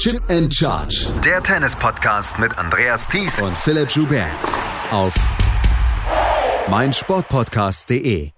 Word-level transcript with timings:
Chip 0.00 0.22
and 0.30 0.50
Charge. 0.50 1.12
Der 1.22 1.42
Tennis-Podcast 1.42 2.38
mit 2.38 2.56
Andreas 2.56 3.06
Thies 3.06 3.38
und 3.38 3.54
Philipp 3.54 3.90
Joubert. 3.90 4.24
Auf 4.90 5.12
meinsportpodcast.de. 6.70 8.30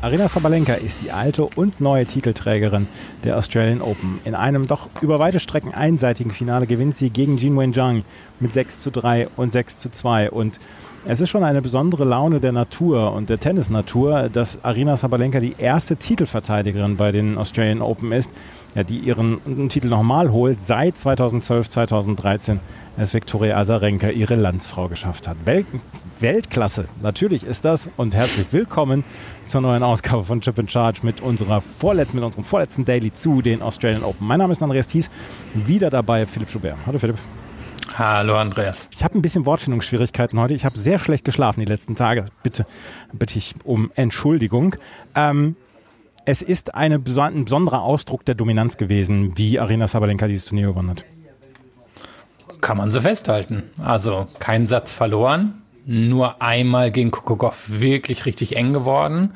Arina 0.00 0.28
Sabalenka 0.28 0.72
ist 0.72 1.02
die 1.02 1.12
alte 1.12 1.44
und 1.44 1.78
neue 1.78 2.06
Titelträgerin 2.06 2.88
der 3.22 3.36
Australian 3.36 3.82
Open. 3.82 4.20
In 4.24 4.34
einem 4.34 4.66
doch 4.66 4.88
über 5.02 5.18
weite 5.18 5.40
Strecken 5.40 5.74
einseitigen 5.74 6.30
Finale 6.30 6.66
gewinnt 6.66 6.94
sie 6.94 7.10
gegen 7.10 7.36
Jin 7.36 7.58
Wen 7.58 7.74
Zhang 7.74 8.04
mit 8.38 8.54
6 8.54 8.80
zu 8.80 8.90
3 8.90 9.28
und 9.36 9.52
6 9.52 9.78
zu 9.78 9.90
2. 9.90 10.30
Und 10.30 10.58
es 11.04 11.20
ist 11.20 11.28
schon 11.28 11.44
eine 11.44 11.60
besondere 11.60 12.04
Laune 12.04 12.40
der 12.40 12.52
Natur 12.52 13.12
und 13.12 13.28
der 13.28 13.38
Tennisnatur, 13.38 14.30
dass 14.30 14.64
Arina 14.64 14.96
Sabalenka 14.96 15.38
die 15.38 15.56
erste 15.58 15.96
Titelverteidigerin 15.96 16.96
bei 16.96 17.12
den 17.12 17.36
Australian 17.36 17.82
Open 17.82 18.12
ist, 18.12 18.32
ja, 18.74 18.84
die 18.84 18.98
ihren 18.98 19.68
Titel 19.68 19.88
nochmal 19.88 20.30
holt, 20.30 20.60
seit 20.60 20.96
2012, 20.96 21.70
2013 21.70 22.60
als 22.96 23.14
Viktoria 23.14 23.56
Azarenka 23.56 24.08
ihre 24.08 24.34
Landsfrau 24.34 24.88
geschafft 24.88 25.28
hat. 25.28 25.36
Welt 25.44 25.66
Weltklasse, 26.20 26.84
natürlich 27.00 27.44
ist 27.44 27.64
das 27.64 27.88
und 27.96 28.14
herzlich 28.14 28.52
willkommen 28.52 29.04
zur 29.46 29.62
neuen 29.62 29.82
Ausgabe 29.82 30.22
von 30.22 30.42
Chip 30.42 30.58
and 30.58 30.70
Charge 30.70 31.00
mit 31.02 31.22
unserer 31.22 31.62
vorletzten, 31.62 32.18
mit 32.18 32.24
unserem 32.26 32.44
vorletzten 32.44 32.84
Daily 32.84 33.10
zu 33.10 33.40
den 33.40 33.62
Australian 33.62 34.04
Open. 34.04 34.26
Mein 34.26 34.38
Name 34.38 34.52
ist 34.52 34.62
Andreas 34.62 34.86
Thies, 34.86 35.10
wieder 35.54 35.88
dabei 35.88 36.26
Philipp 36.26 36.50
Schubert. 36.50 36.76
Hallo 36.86 36.98
Philipp. 36.98 37.16
Hallo 37.96 38.36
Andreas. 38.36 38.88
Ich 38.90 39.02
habe 39.02 39.18
ein 39.18 39.22
bisschen 39.22 39.46
Wortfindungsschwierigkeiten 39.46 40.38
heute. 40.38 40.52
Ich 40.52 40.66
habe 40.66 40.78
sehr 40.78 40.98
schlecht 40.98 41.24
geschlafen 41.24 41.60
die 41.60 41.66
letzten 41.66 41.96
Tage. 41.96 42.26
Bitte 42.42 42.66
bitte 43.12 43.38
ich 43.38 43.54
um 43.64 43.90
Entschuldigung. 43.94 44.76
Ähm, 45.14 45.56
es 46.30 46.42
ist 46.42 46.76
eine, 46.76 46.94
ein 46.96 47.44
besonderer 47.44 47.82
Ausdruck 47.82 48.24
der 48.24 48.36
Dominanz 48.36 48.76
gewesen, 48.76 49.36
wie 49.36 49.58
Arina 49.58 49.88
Sabalenka 49.88 50.28
dieses 50.28 50.44
Turnier 50.44 50.68
gewonnen 50.68 50.90
hat. 50.90 51.04
Kann 52.60 52.76
man 52.76 52.90
so 52.90 53.00
festhalten. 53.00 53.64
Also 53.82 54.28
kein 54.38 54.66
Satz 54.66 54.92
verloren, 54.92 55.62
nur 55.86 56.40
einmal 56.40 56.92
gegen 56.92 57.10
Kokokov 57.10 57.64
wirklich 57.66 58.26
richtig 58.26 58.56
eng 58.56 58.72
geworden. 58.72 59.32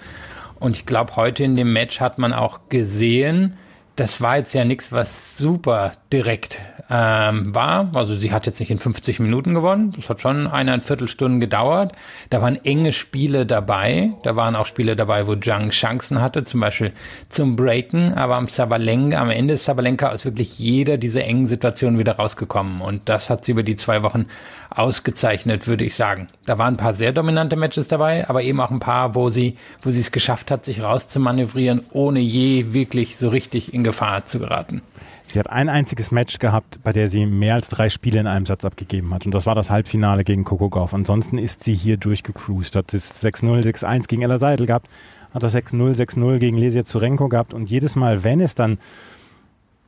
Und 0.60 0.76
ich 0.76 0.86
glaube, 0.86 1.16
heute 1.16 1.42
in 1.42 1.56
dem 1.56 1.72
Match 1.72 2.00
hat 2.00 2.18
man 2.18 2.32
auch 2.32 2.60
gesehen, 2.68 3.54
das 3.96 4.20
war 4.20 4.38
jetzt 4.38 4.54
ja 4.54 4.64
nichts, 4.64 4.90
was 4.90 5.38
super 5.38 5.92
direkt 6.12 6.60
ähm, 6.90 7.54
war. 7.54 7.90
Also 7.94 8.14
sie 8.14 8.32
hat 8.32 8.46
jetzt 8.46 8.60
nicht 8.60 8.70
in 8.70 8.78
50 8.78 9.20
Minuten 9.20 9.54
gewonnen. 9.54 9.92
Das 9.94 10.08
hat 10.08 10.20
schon 10.20 10.46
eineinviertel 10.46 11.08
Stunden 11.08 11.38
gedauert. 11.38 11.92
Da 12.30 12.42
waren 12.42 12.62
enge 12.64 12.92
Spiele 12.92 13.46
dabei. 13.46 14.12
Da 14.22 14.36
waren 14.36 14.56
auch 14.56 14.66
Spiele 14.66 14.96
dabei, 14.96 15.26
wo 15.26 15.36
Zhang 15.36 15.70
Chancen 15.70 16.20
hatte, 16.20 16.44
zum 16.44 16.60
Beispiel 16.60 16.92
zum 17.28 17.56
Breaken. 17.56 18.14
Aber 18.14 18.34
am 18.34 18.46
Sabalenka, 18.46 19.18
am 19.18 19.30
Ende 19.30 19.54
ist 19.54 19.64
Sabalenka 19.64 20.10
aus 20.10 20.24
wirklich 20.24 20.58
jeder 20.58 20.98
dieser 20.98 21.24
engen 21.24 21.46
Situationen 21.46 21.98
wieder 21.98 22.16
rausgekommen. 22.16 22.80
Und 22.80 23.08
das 23.08 23.30
hat 23.30 23.44
sie 23.44 23.52
über 23.52 23.62
die 23.62 23.76
zwei 23.76 24.02
Wochen 24.02 24.26
ausgezeichnet, 24.70 25.68
würde 25.68 25.84
ich 25.84 25.94
sagen. 25.94 26.26
Da 26.46 26.58
waren 26.58 26.74
ein 26.74 26.78
paar 26.78 26.94
sehr 26.94 27.12
dominante 27.12 27.54
Matches 27.54 27.86
dabei, 27.86 28.28
aber 28.28 28.42
eben 28.42 28.60
auch 28.60 28.72
ein 28.72 28.80
paar, 28.80 29.14
wo 29.14 29.28
sie, 29.28 29.56
wo 29.82 29.90
sie 29.90 30.00
es 30.00 30.10
geschafft 30.10 30.50
hat, 30.50 30.64
sich 30.64 30.82
rauszumanövrieren, 30.82 31.82
ohne 31.92 32.18
je 32.18 32.72
wirklich 32.72 33.16
so 33.16 33.28
richtig 33.28 33.72
in 33.72 33.83
Gefahr 33.84 34.26
zu 34.26 34.38
geraten. 34.38 34.82
Sie 35.26 35.38
hat 35.38 35.48
ein 35.48 35.68
einziges 35.68 36.10
Match 36.10 36.38
gehabt, 36.38 36.80
bei 36.82 36.92
der 36.92 37.08
sie 37.08 37.24
mehr 37.24 37.54
als 37.54 37.70
drei 37.70 37.88
Spiele 37.88 38.20
in 38.20 38.26
einem 38.26 38.44
Satz 38.44 38.64
abgegeben 38.64 39.14
hat. 39.14 39.24
Und 39.24 39.32
das 39.32 39.46
war 39.46 39.54
das 39.54 39.70
Halbfinale 39.70 40.22
gegen 40.22 40.44
Coco 40.44 40.68
Gauff. 40.68 40.92
Ansonsten 40.92 41.38
ist 41.38 41.64
sie 41.64 41.74
hier 41.74 41.96
durchgecruised. 41.96 42.76
Hat 42.76 42.92
das 42.92 43.22
6-0, 43.22 43.62
6-1 43.62 44.06
gegen 44.06 44.22
Ella 44.22 44.38
Seidel 44.38 44.66
gehabt, 44.66 44.88
hat 45.32 45.42
das 45.42 45.54
6-0, 45.54 45.94
6-0 45.94 46.38
gegen 46.38 46.58
Lesia 46.58 46.84
Zurenko 46.84 47.28
gehabt. 47.28 47.54
Und 47.54 47.70
jedes 47.70 47.96
Mal, 47.96 48.22
wenn 48.22 48.40
es 48.40 48.54
dann 48.54 48.78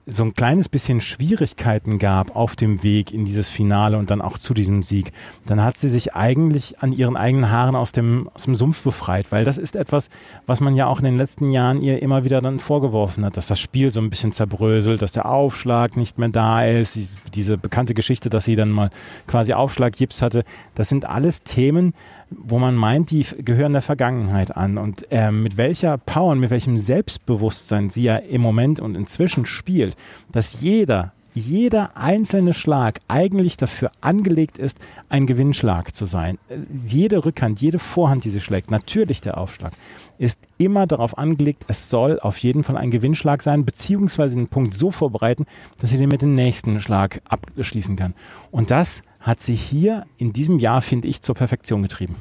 so 0.08 0.22
ein 0.22 0.34
kleines 0.34 0.68
bisschen 0.68 1.00
Schwierigkeiten 1.00 1.98
gab 1.98 2.36
auf 2.36 2.54
dem 2.54 2.84
Weg 2.84 3.12
in 3.12 3.24
dieses 3.24 3.48
Finale 3.48 3.98
und 3.98 4.08
dann 4.08 4.22
auch 4.22 4.38
zu 4.38 4.54
diesem 4.54 4.84
Sieg, 4.84 5.12
dann 5.46 5.64
hat 5.64 5.78
sie 5.78 5.88
sich 5.88 6.14
eigentlich 6.14 6.78
an 6.78 6.92
ihren 6.92 7.16
eigenen 7.16 7.50
Haaren 7.50 7.74
aus 7.74 7.90
dem, 7.90 8.30
aus 8.32 8.44
dem 8.44 8.54
Sumpf 8.54 8.82
befreit, 8.82 9.32
weil 9.32 9.44
das 9.44 9.58
ist 9.58 9.74
etwas, 9.74 10.08
was 10.46 10.60
man 10.60 10.76
ja 10.76 10.86
auch 10.86 11.00
in 11.00 11.06
den 11.06 11.18
letzten 11.18 11.50
Jahren 11.50 11.82
ihr 11.82 12.00
immer 12.02 12.24
wieder 12.24 12.40
dann 12.40 12.60
vorgeworfen 12.60 13.24
hat, 13.24 13.36
dass 13.36 13.48
das 13.48 13.58
Spiel 13.58 13.90
so 13.90 13.98
ein 14.00 14.08
bisschen 14.08 14.30
zerbröselt, 14.30 15.02
dass 15.02 15.10
der 15.10 15.28
Aufschlag 15.28 15.96
nicht 15.96 16.20
mehr 16.20 16.28
da 16.28 16.64
ist, 16.64 17.00
diese 17.34 17.58
bekannte 17.58 17.94
Geschichte, 17.94 18.30
dass 18.30 18.44
sie 18.44 18.54
dann 18.54 18.70
mal 18.70 18.90
quasi 19.26 19.54
Aufschlaggips 19.54 20.22
hatte, 20.22 20.44
das 20.76 20.88
sind 20.88 21.04
alles 21.04 21.42
Themen, 21.42 21.94
wo 22.30 22.58
man 22.58 22.74
meint, 22.74 23.10
die 23.10 23.24
gehören 23.38 23.72
der 23.72 23.82
Vergangenheit 23.82 24.56
an. 24.56 24.78
Und 24.78 25.10
äh, 25.10 25.30
mit 25.30 25.56
welcher 25.56 25.98
Power 25.98 26.32
und 26.32 26.40
mit 26.40 26.50
welchem 26.50 26.78
Selbstbewusstsein 26.78 27.90
sie 27.90 28.04
ja 28.04 28.16
im 28.16 28.40
Moment 28.40 28.80
und 28.80 28.94
inzwischen 28.96 29.46
spielt, 29.46 29.96
dass 30.32 30.60
jeder, 30.60 31.12
jeder 31.34 31.96
einzelne 31.96 32.54
Schlag 32.54 33.00
eigentlich 33.08 33.56
dafür 33.56 33.92
angelegt 34.00 34.58
ist, 34.58 34.78
ein 35.08 35.26
Gewinnschlag 35.26 35.94
zu 35.94 36.06
sein. 36.06 36.38
Jede 36.72 37.24
Rückhand, 37.24 37.60
jede 37.60 37.78
Vorhand, 37.78 38.24
die 38.24 38.30
sie 38.30 38.40
schlägt, 38.40 38.70
natürlich 38.70 39.20
der 39.20 39.38
Aufschlag, 39.38 39.72
ist 40.18 40.40
immer 40.58 40.86
darauf 40.86 41.18
angelegt, 41.18 41.64
es 41.68 41.90
soll 41.90 42.18
auf 42.20 42.38
jeden 42.38 42.64
Fall 42.64 42.76
ein 42.76 42.90
Gewinnschlag 42.90 43.42
sein, 43.42 43.64
beziehungsweise 43.64 44.34
den 44.34 44.48
Punkt 44.48 44.74
so 44.74 44.90
vorbereiten, 44.90 45.46
dass 45.78 45.90
sie 45.90 45.98
den 45.98 46.08
mit 46.08 46.22
dem 46.22 46.34
nächsten 46.34 46.80
Schlag 46.80 47.20
abschließen 47.28 47.96
kann. 47.96 48.14
Und 48.50 48.70
das 48.70 49.02
hat 49.26 49.40
sie 49.40 49.56
hier 49.56 50.06
in 50.18 50.32
diesem 50.32 50.60
Jahr, 50.60 50.80
finde 50.80 51.08
ich, 51.08 51.20
zur 51.20 51.34
Perfektion 51.34 51.82
getrieben. 51.82 52.14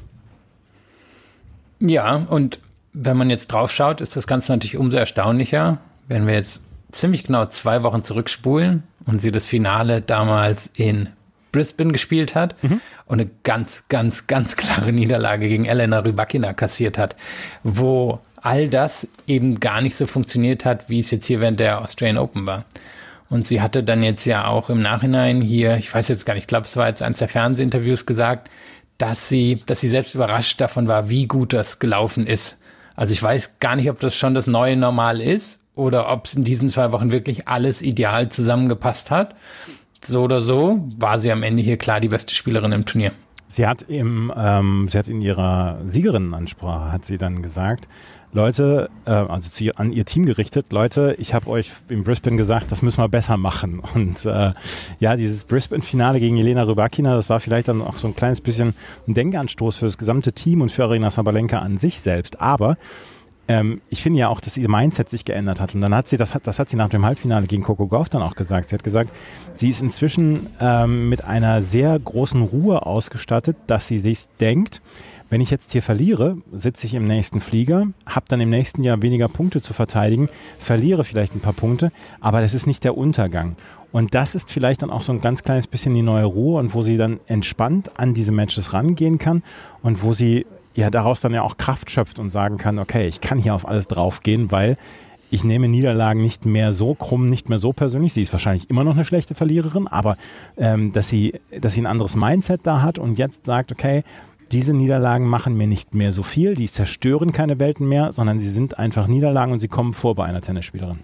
Ja, 1.80 2.16
und 2.16 2.60
wenn 2.94 3.16
man 3.16 3.30
jetzt 3.30 3.48
drauf 3.48 3.72
schaut, 3.72 4.02
ist 4.02 4.16
das 4.16 4.26
Ganze 4.26 4.52
natürlich 4.52 4.76
umso 4.76 4.98
erstaunlicher, 4.98 5.78
wenn 6.08 6.26
wir 6.26 6.34
jetzt 6.34 6.62
ziemlich 6.92 7.24
genau 7.24 7.46
zwei 7.46 7.84
Wochen 7.84 8.04
zurückspulen 8.04 8.84
und 9.06 9.22
sie 9.22 9.32
das 9.32 9.46
Finale 9.46 10.02
damals 10.02 10.70
in 10.76 11.10
Brisbane 11.52 11.92
gespielt 11.92 12.34
hat 12.34 12.56
mhm. 12.64 12.82
und 13.06 13.20
eine 13.20 13.30
ganz, 13.44 13.84
ganz, 13.88 14.26
ganz 14.26 14.56
klare 14.56 14.92
Niederlage 14.92 15.48
gegen 15.48 15.66
Elena 15.66 16.00
Rybakina 16.00 16.54
kassiert 16.54 16.98
hat, 16.98 17.16
wo 17.64 18.20
all 18.42 18.68
das 18.68 19.08
eben 19.28 19.60
gar 19.60 19.82
nicht 19.82 19.96
so 19.96 20.08
funktioniert 20.08 20.66
hat, 20.66 20.90
wie 20.90 21.02
es 21.02 21.12
jetzt 21.12 21.28
hier 21.28 21.40
während 21.40 21.60
der 21.60 21.82
Australian 21.82 22.18
Open 22.18 22.48
war. 22.48 22.66
Und 23.30 23.47
sie 23.47 23.62
hatte 23.62 23.84
dann 23.84 24.03
jetzt 24.03 24.25
ja 24.25 24.47
auch 24.47 24.69
im 24.69 24.81
Nachhinein 24.81 25.41
hier, 25.41 25.78
ich 25.78 25.94
weiß 25.94 26.08
jetzt 26.09 26.25
gar 26.25 26.36
nicht, 26.36 26.44
ich 26.44 26.47
glaube, 26.47 26.68
es 26.68 26.78
war 26.78 26.88
jetzt 26.88 27.02
eines 27.02 27.19
der 27.19 27.28
Fernsehinterviews 27.28 28.06
gesagt, 28.06 28.50
dass 28.97 29.28
sie, 29.28 29.62
dass 29.66 29.81
sie 29.81 29.90
selbst 29.90 30.16
überrascht 30.16 30.62
davon 30.62 30.88
war, 30.88 31.09
wie 31.09 31.28
gut 31.28 31.53
das 31.53 31.80
gelaufen 31.80 32.28
ist. 32.28 32.58
Also 32.96 33.14
ich 33.14 33.22
weiß 33.22 33.59
gar 33.59 33.75
nicht, 33.75 33.90
ob 33.90 34.00
das 34.00 34.16
schon 34.16 34.34
das 34.34 34.47
neue 34.47 34.78
Normal 34.78 35.19
ist 35.19 35.59
oder 35.75 36.12
ob 36.12 36.25
es 36.25 36.35
in 36.35 36.44
diesen 36.44 36.69
zwei 36.69 36.91
Wochen 36.91 37.12
wirklich 37.12 37.47
alles 37.47 37.81
ideal 37.81 38.30
zusammengepasst 38.30 39.12
hat. 39.12 39.35
So 40.03 40.24
oder 40.24 40.41
so 40.41 40.88
war 40.97 41.19
sie 41.19 41.31
am 41.31 41.44
Ende 41.44 41.64
hier 41.64 41.78
klar 41.78 42.00
die 42.00 42.09
beste 42.09 42.34
Spielerin 42.34 42.72
im 42.72 42.85
Turnier. 42.85 43.12
Sie 43.47 43.68
hat 43.68 43.84
im, 43.84 44.31
ähm, 44.35 44.88
sie 44.90 44.97
hat 44.97 45.08
in 45.08 45.22
ihrer 45.22 45.80
Siegerinnenansprache 45.85 46.91
hat 46.91 47.06
sie 47.06 47.18
dann 47.18 47.41
gesagt, 47.41 47.88
Leute, 48.35 48.90
äh, 49.06 49.12
also 49.12 49.50
zu, 49.50 49.72
an 49.78 49.94
ihr 49.94 50.03
Team 50.03 50.25
gerichtet, 50.25 50.73
Leute, 50.73 51.16
ich 51.19 51.34
habe 51.34 51.47
euch 51.47 51.72
in 51.88 52.03
Brisbane 52.03 52.35
gesagt, 52.35 52.69
das 52.69 52.81
müssen 52.81 53.01
wir 53.01 53.07
besser 53.07 53.38
machen. 53.38 53.79
Und 53.96 54.25
äh, 54.25 54.51
ja, 55.00 55.16
dieses 55.16 55.46
Brisbane-Finale 55.46 56.19
gegen 56.19 56.35
Jelena 56.35 56.63
Rybakina, 56.63 57.16
das 57.16 57.29
war 57.29 57.40
vielleicht 57.40 57.69
dann 57.69 57.81
auch 57.81 57.96
so 57.96 58.07
ein 58.07 58.16
kleines 58.16 58.41
bisschen 58.41 58.75
ein 59.07 59.13
Denkanstoß 59.13 59.78
für 59.78 59.85
das 59.85 59.97
gesamte 59.97 60.34
Team 60.34 60.59
und 60.59 60.69
für 60.69 60.84
Arena 60.84 61.09
Sabalenka 61.12 61.59
an 61.59 61.78
sich 61.78 62.01
selbst. 62.01 62.41
Aber 62.41 62.75
ähm, 63.47 63.79
ich 63.90 64.01
finde 64.01 64.19
ja 64.19 64.28
auch, 64.28 64.41
dass 64.41 64.57
ihr 64.57 64.69
Mindset 64.69 65.07
sich 65.07 65.23
geändert 65.23 65.62
hat. 65.62 65.73
Und 65.73 65.79
dann 65.79 65.96
hat 65.96 66.09
sie, 66.09 66.17
das 66.17 66.35
hat, 66.35 66.46
das 66.46 66.59
hat 66.59 66.67
sie 66.67 66.75
nach 66.75 66.90
dem 66.90 67.06
Halbfinale 67.06 67.47
gegen 67.47 67.63
Coco 67.63 67.88
Gauff 67.88 68.09
dann 68.09 68.22
auch 68.22 68.35
gesagt. 68.35 68.67
Sie 68.67 68.75
hat 68.75 68.84
gesagt, 68.84 69.12
sie 69.53 69.69
ist 69.69 69.81
inzwischen 69.81 70.47
ähm, 70.59 71.07
mit 71.07 71.23
einer 71.23 71.62
sehr 71.62 71.97
großen 71.97 72.41
Ruhe 72.41 72.85
ausgestattet, 72.85 73.56
dass 73.67 73.88
sie 73.88 73.97
sich 73.97 74.25
denkt, 74.41 74.81
wenn 75.30 75.41
ich 75.41 75.50
jetzt 75.50 75.72
hier 75.72 75.81
verliere, 75.81 76.38
sitze 76.52 76.86
ich 76.86 76.94
im 76.94 77.08
nächsten 77.08 77.41
Flieger, 77.41 77.88
habe 78.06 78.25
dann 78.28 78.41
im 78.41 78.50
nächsten 78.50 78.84
Jahr 78.84 79.02
weniger 79.02 79.28
Punkte 79.28 79.62
zu 79.62 79.74
verteidigen, 79.74 80.30
verliere 80.59 81.03
vielleicht 81.03 81.36
ein 81.36 81.41
paar 81.41 81.53
Punkte, 81.53 81.91
aber 82.22 82.41
das 82.41 82.53
ist 82.53 82.68
nicht 82.68 82.84
der 82.84 82.97
Untergang. 82.97 83.55
Und 83.91 84.14
das 84.14 84.35
ist 84.35 84.52
vielleicht 84.52 84.82
dann 84.82 84.91
auch 84.91 85.02
so 85.02 85.14
ein 85.14 85.22
ganz 85.22 85.41
kleines 85.44 85.67
bisschen 85.67 85.94
die 85.94 86.02
neue 86.02 86.26
Ruhe 86.26 86.59
und 86.59 86.73
wo 86.73 86.82
sie 86.82 86.97
dann 86.97 87.20
entspannt 87.28 87.97
an 87.97 88.14
diese 88.14 88.32
Matches 88.32 88.73
rangehen 88.73 89.20
kann 89.20 89.41
und 89.82 90.03
wo 90.03 90.14
sie 90.14 90.46
ja 90.76 90.90
daraus 90.90 91.22
dann 91.22 91.34
ja 91.34 91.41
auch 91.41 91.58
Kraft 91.58 91.90
schöpft 91.90 92.20
und 92.20 92.29
sagen 92.29 92.58
kann, 92.58 92.78
okay, 92.78 93.08
ich 93.08 93.22
kann 93.22 93.38
hier 93.38 93.55
auf 93.55 93.67
alles 93.67 93.88
draufgehen, 93.88 94.52
weil 94.52 94.78
ich 95.32 95.44
nehme 95.44 95.67
Niederlagen 95.67 96.22
nicht 96.22 96.46
mehr 96.46 96.72
so 96.72 96.94
krumm, 96.94 97.29
nicht 97.29 97.50
mehr 97.50 97.58
so 97.58 97.73
persönlich. 97.73 98.14
Sie 98.14 98.22
ist 98.22 98.32
wahrscheinlich 98.32 98.70
immer 98.70 98.84
noch 98.84 98.96
eine 98.96 99.05
schlechte 99.05 99.34
Verliererin, 99.34 99.88
aber 99.88 100.17
ähm, 100.58 100.94
dass 100.94 101.09
sie, 101.09 101.40
dass 101.59 101.73
sie 101.73 101.82
ein 101.82 101.88
anderes 101.88 102.16
Mindset 102.16 102.61
da 102.64 102.82
hat 102.82 103.00
und 103.00 103.17
jetzt 103.17 103.46
sagt, 103.46 103.72
okay, 103.72 104.03
diese 104.52 104.74
Niederlagen 104.74 105.28
machen 105.28 105.56
mir 105.56 105.68
nicht 105.68 105.96
mehr 105.96 106.12
so 106.12 106.24
viel, 106.24 106.56
die 106.56 106.70
zerstören 106.70 107.32
keine 107.32 107.59
Welten 107.59 107.88
mehr, 107.88 108.14
sondern 108.14 108.40
sie 108.40 108.50
sind 108.50 108.78
einfach 108.80 109.08
Niederlagen 109.08 109.52
und 109.52 109.59
sie 109.59 109.68
kommen 109.68 109.94
vor 109.94 110.16
bei 110.16 110.26
einer 110.26 110.42
Tennisspielerin. 110.42 111.00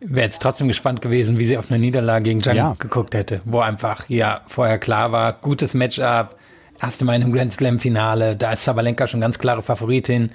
Wäre 0.00 0.26
jetzt 0.26 0.40
trotzdem 0.40 0.68
gespannt 0.68 1.02
gewesen, 1.02 1.38
wie 1.38 1.46
sie 1.46 1.58
auf 1.58 1.70
eine 1.70 1.80
Niederlage 1.80 2.24
gegen 2.24 2.42
Zhang 2.42 2.56
ja. 2.56 2.74
geguckt 2.78 3.14
hätte, 3.14 3.40
wo 3.44 3.60
einfach 3.60 4.08
ja 4.08 4.42
vorher 4.46 4.78
klar 4.78 5.10
war, 5.10 5.32
gutes 5.32 5.74
Matchup, 5.74 6.36
erste 6.80 7.04
Mal 7.04 7.16
in 7.16 7.22
einem 7.22 7.32
Grand 7.32 7.52
Slam 7.52 7.80
Finale, 7.80 8.36
da 8.36 8.52
ist 8.52 8.64
Sabalenka 8.64 9.08
schon 9.08 9.20
ganz 9.20 9.38
klare 9.40 9.62
Favoritin. 9.62 10.30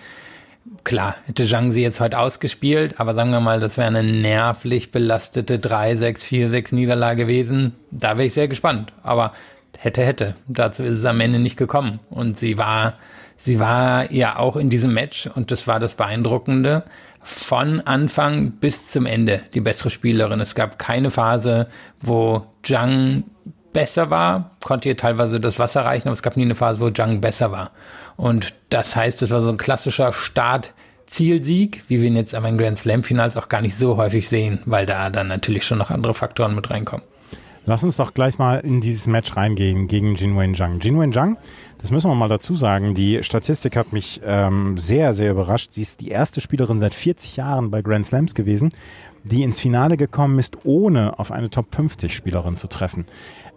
klar, 0.83 1.15
hätte 1.25 1.47
Zhang 1.47 1.71
sie 1.71 1.81
jetzt 1.81 2.01
heute 2.01 2.19
ausgespielt, 2.19 2.99
aber 2.99 3.15
sagen 3.15 3.31
wir 3.31 3.39
mal, 3.39 3.61
das 3.61 3.77
wäre 3.77 3.87
eine 3.87 4.03
nervlich 4.03 4.91
belastete 4.91 5.57
3-6, 5.57 6.25
4-6 6.25 6.75
Niederlage 6.75 7.23
gewesen. 7.23 7.73
Da 7.91 8.17
wäre 8.17 8.25
ich 8.25 8.33
sehr 8.33 8.49
gespannt. 8.49 8.91
Aber 9.01 9.31
hätte, 9.77 10.05
hätte. 10.05 10.35
Dazu 10.47 10.83
ist 10.83 10.99
es 10.99 11.05
am 11.05 11.19
Ende 11.19 11.39
nicht 11.39 11.57
gekommen. 11.57 11.99
Und 12.09 12.39
sie 12.39 12.57
war, 12.57 12.95
sie 13.37 13.59
war 13.59 14.11
ja 14.11 14.37
auch 14.37 14.55
in 14.55 14.69
diesem 14.69 14.93
Match, 14.93 15.27
und 15.27 15.51
das 15.51 15.67
war 15.67 15.79
das 15.79 15.95
Beeindruckende, 15.95 16.83
von 17.21 17.79
Anfang 17.81 18.51
bis 18.51 18.89
zum 18.89 19.05
Ende 19.05 19.43
die 19.53 19.61
bessere 19.61 19.89
Spielerin. 19.89 20.41
Es 20.41 20.55
gab 20.55 20.77
keine 20.77 21.09
Phase, 21.09 21.67
wo 22.01 22.45
Zhang 22.63 23.23
besser 23.71 24.09
war, 24.09 24.51
konnte 24.63 24.89
ihr 24.89 24.97
teilweise 24.97 25.39
das 25.39 25.57
Wasser 25.57 25.83
reichen, 25.83 26.07
aber 26.07 26.13
es 26.13 26.21
gab 26.21 26.37
nie 26.37 26.43
eine 26.43 26.55
Phase, 26.55 26.79
wo 26.79 26.89
Zhang 26.89 27.21
besser 27.21 27.51
war. 27.51 27.71
Und 28.15 28.53
das 28.69 28.95
heißt, 28.95 29.21
es 29.21 29.31
war 29.31 29.41
so 29.41 29.49
ein 29.49 29.57
klassischer 29.57 30.13
Start-Zielsieg, 30.13 31.83
wie 31.87 32.01
wir 32.01 32.07
ihn 32.07 32.15
jetzt 32.15 32.35
aber 32.35 32.49
in 32.49 32.57
Grand 32.57 32.77
Slam-Finals 32.77 33.37
auch 33.37 33.49
gar 33.49 33.61
nicht 33.61 33.75
so 33.75 33.97
häufig 33.97 34.29
sehen, 34.29 34.59
weil 34.65 34.85
da 34.85 35.09
dann 35.09 35.27
natürlich 35.27 35.65
schon 35.65 35.79
noch 35.79 35.89
andere 35.89 36.13
Faktoren 36.13 36.55
mit 36.55 36.69
reinkommen. 36.69 37.05
Lass 37.65 37.83
uns 37.83 37.95
doch 37.95 38.13
gleich 38.13 38.37
mal 38.39 38.59
in 38.59 38.81
dieses 38.81 39.07
Match 39.07 39.37
reingehen 39.37 39.87
gegen 39.87 40.15
Jinwen 40.15 40.53
Zhang. 40.53 40.81
Jinwen 40.81 41.13
Zhang, 41.13 41.37
das 41.77 41.91
müssen 41.91 42.09
wir 42.09 42.15
mal 42.15 42.27
dazu 42.27 42.57
sagen, 42.57 42.93
die 42.93 43.23
Statistik 43.23 43.77
hat 43.77 43.93
mich 43.93 44.19
ähm, 44.25 44.77
sehr, 44.77 45.13
sehr 45.13 45.31
überrascht. 45.31 45.71
Sie 45.71 45.81
ist 45.81 46.01
die 46.01 46.09
erste 46.09 46.41
Spielerin 46.41 46.81
seit 46.81 46.93
40 46.93 47.37
Jahren 47.37 47.71
bei 47.71 47.81
Grand 47.81 48.05
Slams 48.05 48.35
gewesen, 48.35 48.73
die 49.23 49.43
ins 49.43 49.61
Finale 49.61 49.95
gekommen 49.95 50.39
ist, 50.39 50.65
ohne 50.65 51.17
auf 51.19 51.31
eine 51.31 51.49
Top 51.49 51.73
50 51.73 52.13
Spielerin 52.13 52.57
zu 52.57 52.67
treffen. 52.67 53.05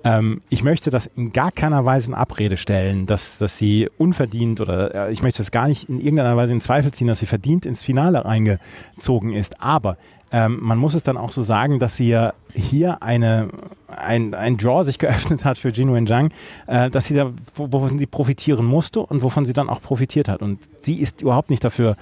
Ähm, 0.04 0.40
ich 0.50 0.62
möchte 0.62 0.90
das 0.90 1.10
in 1.16 1.32
gar 1.32 1.50
keiner 1.50 1.84
Weise 1.84 2.10
in 2.10 2.14
Abrede 2.14 2.56
stellen, 2.56 3.06
dass, 3.06 3.38
dass 3.38 3.58
sie 3.58 3.88
unverdient 3.98 4.60
oder 4.60 5.08
äh, 5.08 5.12
ich 5.12 5.24
möchte 5.24 5.38
das 5.38 5.50
gar 5.50 5.66
nicht 5.66 5.88
in 5.88 5.98
irgendeiner 5.98 6.36
Weise 6.36 6.52
in 6.52 6.60
Zweifel 6.60 6.92
ziehen, 6.92 7.08
dass 7.08 7.18
sie 7.18 7.26
verdient 7.26 7.66
ins 7.66 7.82
Finale 7.82 8.24
reingezogen 8.24 9.32
ist. 9.32 9.60
Aber 9.60 9.96
ähm, 10.32 10.58
man 10.60 10.78
muss 10.78 10.94
es 10.94 11.02
dann 11.02 11.16
auch 11.16 11.30
so 11.30 11.42
sagen, 11.42 11.78
dass 11.78 11.96
sie 11.96 12.08
ja 12.08 12.32
hier 12.52 13.02
eine, 13.02 13.48
ein, 13.88 14.34
ein 14.34 14.56
Draw 14.56 14.82
sich 14.82 14.98
geöffnet 14.98 15.44
hat 15.44 15.58
für 15.58 15.68
Jin 15.68 15.92
Wenjiang, 15.92 16.30
äh, 16.66 16.90
dass 16.90 17.06
sie 17.06 17.14
da, 17.14 17.30
wovon 17.54 17.98
sie 17.98 18.06
profitieren 18.06 18.64
musste 18.64 19.00
und 19.00 19.22
wovon 19.22 19.44
sie 19.44 19.52
dann 19.52 19.68
auch 19.68 19.80
profitiert 19.80 20.28
hat. 20.28 20.42
Und 20.42 20.60
sie 20.78 21.00
ist 21.00 21.22
überhaupt 21.22 21.50
nicht 21.50 21.62
dafür 21.62 21.96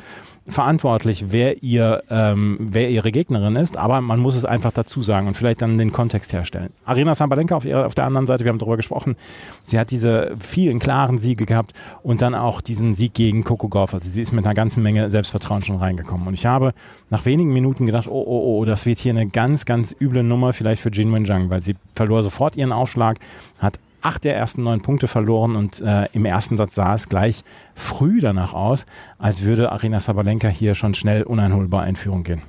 verantwortlich, 0.46 1.26
wer 1.28 1.62
ihr, 1.62 2.02
ähm, 2.10 2.58
wer 2.60 2.90
ihre 2.90 3.10
Gegnerin 3.12 3.56
ist, 3.56 3.76
aber 3.78 4.00
man 4.02 4.20
muss 4.20 4.36
es 4.36 4.44
einfach 4.44 4.72
dazu 4.72 5.00
sagen 5.00 5.26
und 5.26 5.36
vielleicht 5.36 5.62
dann 5.62 5.78
den 5.78 5.92
Kontext 5.92 6.32
herstellen. 6.32 6.70
Arena 6.84 7.14
Sabalenka 7.14 7.56
auf, 7.56 7.64
ihrer, 7.64 7.86
auf 7.86 7.94
der 7.94 8.04
anderen 8.04 8.26
Seite, 8.26 8.44
wir 8.44 8.50
haben 8.50 8.58
darüber 8.58 8.76
gesprochen, 8.76 9.16
sie 9.62 9.78
hat 9.78 9.90
diese 9.90 10.36
vielen 10.38 10.80
klaren 10.80 11.16
Siege 11.16 11.46
gehabt 11.46 11.72
und 12.02 12.20
dann 12.20 12.34
auch 12.34 12.60
diesen 12.60 12.94
Sieg 12.94 13.14
gegen 13.14 13.42
Coco 13.42 13.68
Golf. 13.68 13.94
Also 13.94 14.10
sie 14.10 14.20
ist 14.20 14.32
mit 14.32 14.44
einer 14.44 14.54
ganzen 14.54 14.82
Menge 14.82 15.08
Selbstvertrauen 15.08 15.62
schon 15.62 15.76
reingekommen. 15.76 16.26
Und 16.26 16.34
ich 16.34 16.44
habe 16.44 16.74
nach 17.08 17.24
wenigen 17.24 17.52
Minuten 17.52 17.86
gedacht, 17.86 18.06
oh, 18.08 18.24
oh, 18.26 18.58
oh, 18.58 18.64
das 18.66 18.84
wird 18.84 18.98
hier 18.98 19.12
eine 19.12 19.26
ganz, 19.26 19.64
ganz 19.64 19.94
üble 19.98 20.22
Nummer 20.22 20.52
vielleicht 20.52 20.82
für 20.82 20.90
Jin 20.90 21.12
Wenjiang, 21.12 21.48
weil 21.48 21.60
sie 21.60 21.76
verlor 21.94 22.22
sofort 22.22 22.56
ihren 22.56 22.72
Aufschlag, 22.72 23.18
hat 23.58 23.78
acht 24.04 24.24
der 24.24 24.36
ersten 24.36 24.62
neun 24.62 24.82
Punkte 24.82 25.08
verloren 25.08 25.56
und 25.56 25.80
äh, 25.80 26.04
im 26.12 26.24
ersten 26.24 26.56
Satz 26.56 26.74
sah 26.74 26.94
es 26.94 27.08
gleich 27.08 27.42
früh 27.74 28.20
danach 28.20 28.52
aus, 28.52 28.86
als 29.18 29.42
würde 29.42 29.72
Arina 29.72 29.98
Sabalenka 29.98 30.48
hier 30.48 30.74
schon 30.74 30.94
schnell 30.94 31.22
uneinholbar 31.22 31.86
in 31.86 31.96
Führung 31.96 32.22
gehen. 32.22 32.42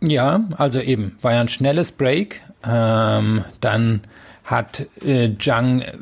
Ja, 0.00 0.44
also 0.56 0.80
eben, 0.80 1.16
war 1.22 1.32
ja 1.32 1.40
ein 1.40 1.48
schnelles 1.48 1.92
Break. 1.92 2.42
Ähm, 2.64 3.44
dann 3.60 4.02
hat 4.44 4.86
äh, 5.04 5.30
Zhang, 5.38 5.80
äh, 5.80 5.96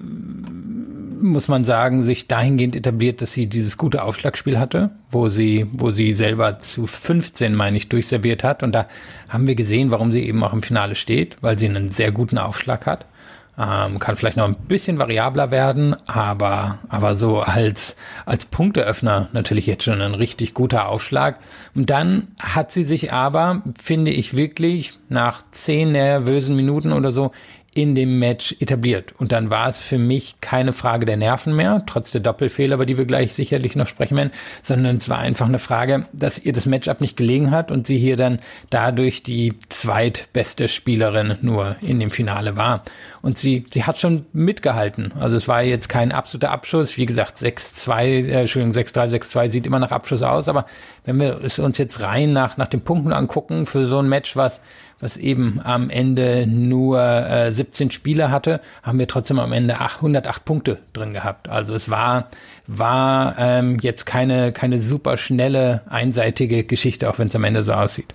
muss 1.21 1.49
man 1.49 1.65
sagen, 1.65 2.05
sich 2.05 2.27
dahingehend 2.27 2.77
etabliert, 2.77 3.23
dass 3.23 3.33
sie 3.33 3.47
dieses 3.47 3.77
gute 3.77 4.03
Aufschlagspiel 4.03 4.59
hatte, 4.59 4.91
wo 5.11 5.29
sie, 5.29 5.67
wo 5.73 5.91
sie 5.91 6.15
selber 6.15 6.59
zu 6.59 6.87
15, 6.87 7.55
meine 7.55 7.77
ich, 7.77 7.89
durchserviert 7.89 8.43
hat. 8.43 8.63
Und 8.63 8.73
da 8.73 8.87
haben 9.29 9.47
wir 9.47 9.55
gesehen, 9.55 9.91
warum 9.91 10.13
sie 10.13 10.27
eben 10.27 10.43
auch 10.43 10.53
im 10.53 10.63
Finale 10.63 10.95
steht, 10.95 11.37
weil 11.41 11.59
sie 11.59 11.69
einen 11.69 11.91
sehr 11.91 12.11
guten 12.11 12.39
Aufschlag 12.39 12.87
hat. 12.87 13.07
Ähm, 13.57 14.01
kann 14.01 14.17
vielleicht 14.17 14.37
noch 14.37 14.47
ein 14.47 14.57
bisschen 14.57 14.99
variabler 14.99 15.51
werden, 15.53 15.95
aber, 16.09 16.81
aber 16.89 17.15
so 17.15 17.39
als, 17.39 17.95
als 18.27 18.47
Punkteöffner 18.47 19.29
natürlich 19.33 19.67
jetzt 19.67 19.85
schon 19.85 20.01
ein 20.01 20.15
richtig 20.15 20.55
guter 20.55 20.89
Aufschlag. 20.89 21.39
Und 21.77 21.91
dann 21.91 22.29
hat 22.41 22.73
sie 22.73 22.83
sich 22.83 23.13
aber, 23.13 23.63
finde 23.81 24.11
ich 24.11 24.37
wirklich, 24.37 24.99
nach 25.09 25.45
zehn 25.53 25.93
nervösen 25.93 26.57
Minuten 26.57 26.93
oder 26.93 27.13
so 27.13 27.31
in 27.75 27.95
dem 27.95 28.19
Match 28.19 28.55
etabliert. 28.61 29.15
Und 29.19 29.33
dann 29.33 29.51
war 29.51 29.69
es 29.69 29.79
für 29.79 29.99
mich 29.99 30.37
keine 30.41 30.73
Frage 30.73 31.07
der 31.07 31.17
Nerven 31.17 31.55
mehr, 31.55 31.83
trotz 31.87 32.13
der 32.13 32.21
Doppelfehler, 32.21 32.75
über 32.75 32.87
die 32.87 32.97
wir 32.97 33.05
gleich 33.05 33.35
sicherlich 33.35 33.77
noch 33.77 33.89
sprechen 33.89 34.17
werden, 34.17 34.33
sondern 34.63 34.97
es 34.97 35.09
war 35.09 35.19
einfach 35.19 35.47
eine 35.47 35.59
Frage, 35.59 36.07
dass 36.13 36.39
ihr 36.39 36.53
das 36.53 36.67
Matchup 36.67 37.01
nicht 37.01 37.17
gelegen 37.17 37.51
hat 37.51 37.71
und 37.71 37.87
sie 37.87 37.99
hier 37.99 38.17
dann 38.17 38.39
dadurch 38.71 39.23
die 39.23 39.55
zweitbeste 39.69 40.69
Spielerin 40.69 41.37
nur 41.43 41.77
in 41.81 41.99
dem 42.01 42.11
Finale 42.11 42.57
war. 42.57 42.83
Und 43.23 43.39
sie, 43.39 43.65
sie 43.71 43.85
hat 43.85 43.99
schon 43.99 44.27
mitgehalten. 44.33 45.13
Also 45.19 45.37
es 45.37 45.49
war 45.49 45.63
jetzt 45.63 45.89
kein 45.89 46.13
absoluter 46.13 46.51
Abschuss. 46.51 46.97
Wie 46.97 47.07
gesagt, 47.07 47.39
6-2, 47.39 48.03
äh, 48.03 48.41
Entschuldigung, 48.41 48.75
6-3, 48.75 49.11
6-2 49.21 49.51
sieht 49.51 49.67
immer 49.67 49.79
nach 49.79 49.91
Abschuss 49.91 50.23
aus. 50.23 50.49
Aber 50.49 50.67
wenn 51.05 51.19
wir 51.19 51.41
es 51.43 51.59
uns 51.59 51.79
jetzt 51.79 52.01
rein 52.01 52.33
nach, 52.33 52.57
nach 52.57 52.69
den 52.69 52.83
Punkten 52.83 53.13
angucken 53.13 53.67
für 53.67 53.89
so 53.89 53.99
ein 53.99 54.09
Match, 54.09 54.37
was 54.37 54.61
was 55.05 55.19
eben 55.19 55.61
am 55.63 55.91
Ende 55.91 56.47
nur 56.47 57.01
äh, 57.01 57.53
17 57.53 57.91
Spiele 57.91 58.31
hatte, 58.31 58.61
haben 58.83 58.99
wir 58.99 59.07
trotzdem 59.07 59.39
am 59.39 59.53
Ende 59.53 59.79
108 59.79 60.45
Punkte 60.45 60.79
drin 60.95 61.13
gehabt. 61.13 61.49
Also 61.49 61.75
es 61.75 61.91
war, 61.91 62.29
war 62.67 63.37
ähm, 63.39 63.79
jetzt 63.81 64.07
keine, 64.07 64.51
keine 64.53 64.81
super 64.81 65.19
schnelle, 65.19 65.83
einseitige 65.91 66.65
Geschichte, 66.65 67.11
auch 67.11 67.19
wenn 67.19 67.29
es 67.29 67.37
am 67.37 67.45
Ende 67.45 67.63
so 67.63 67.73
aussieht. 67.73 68.15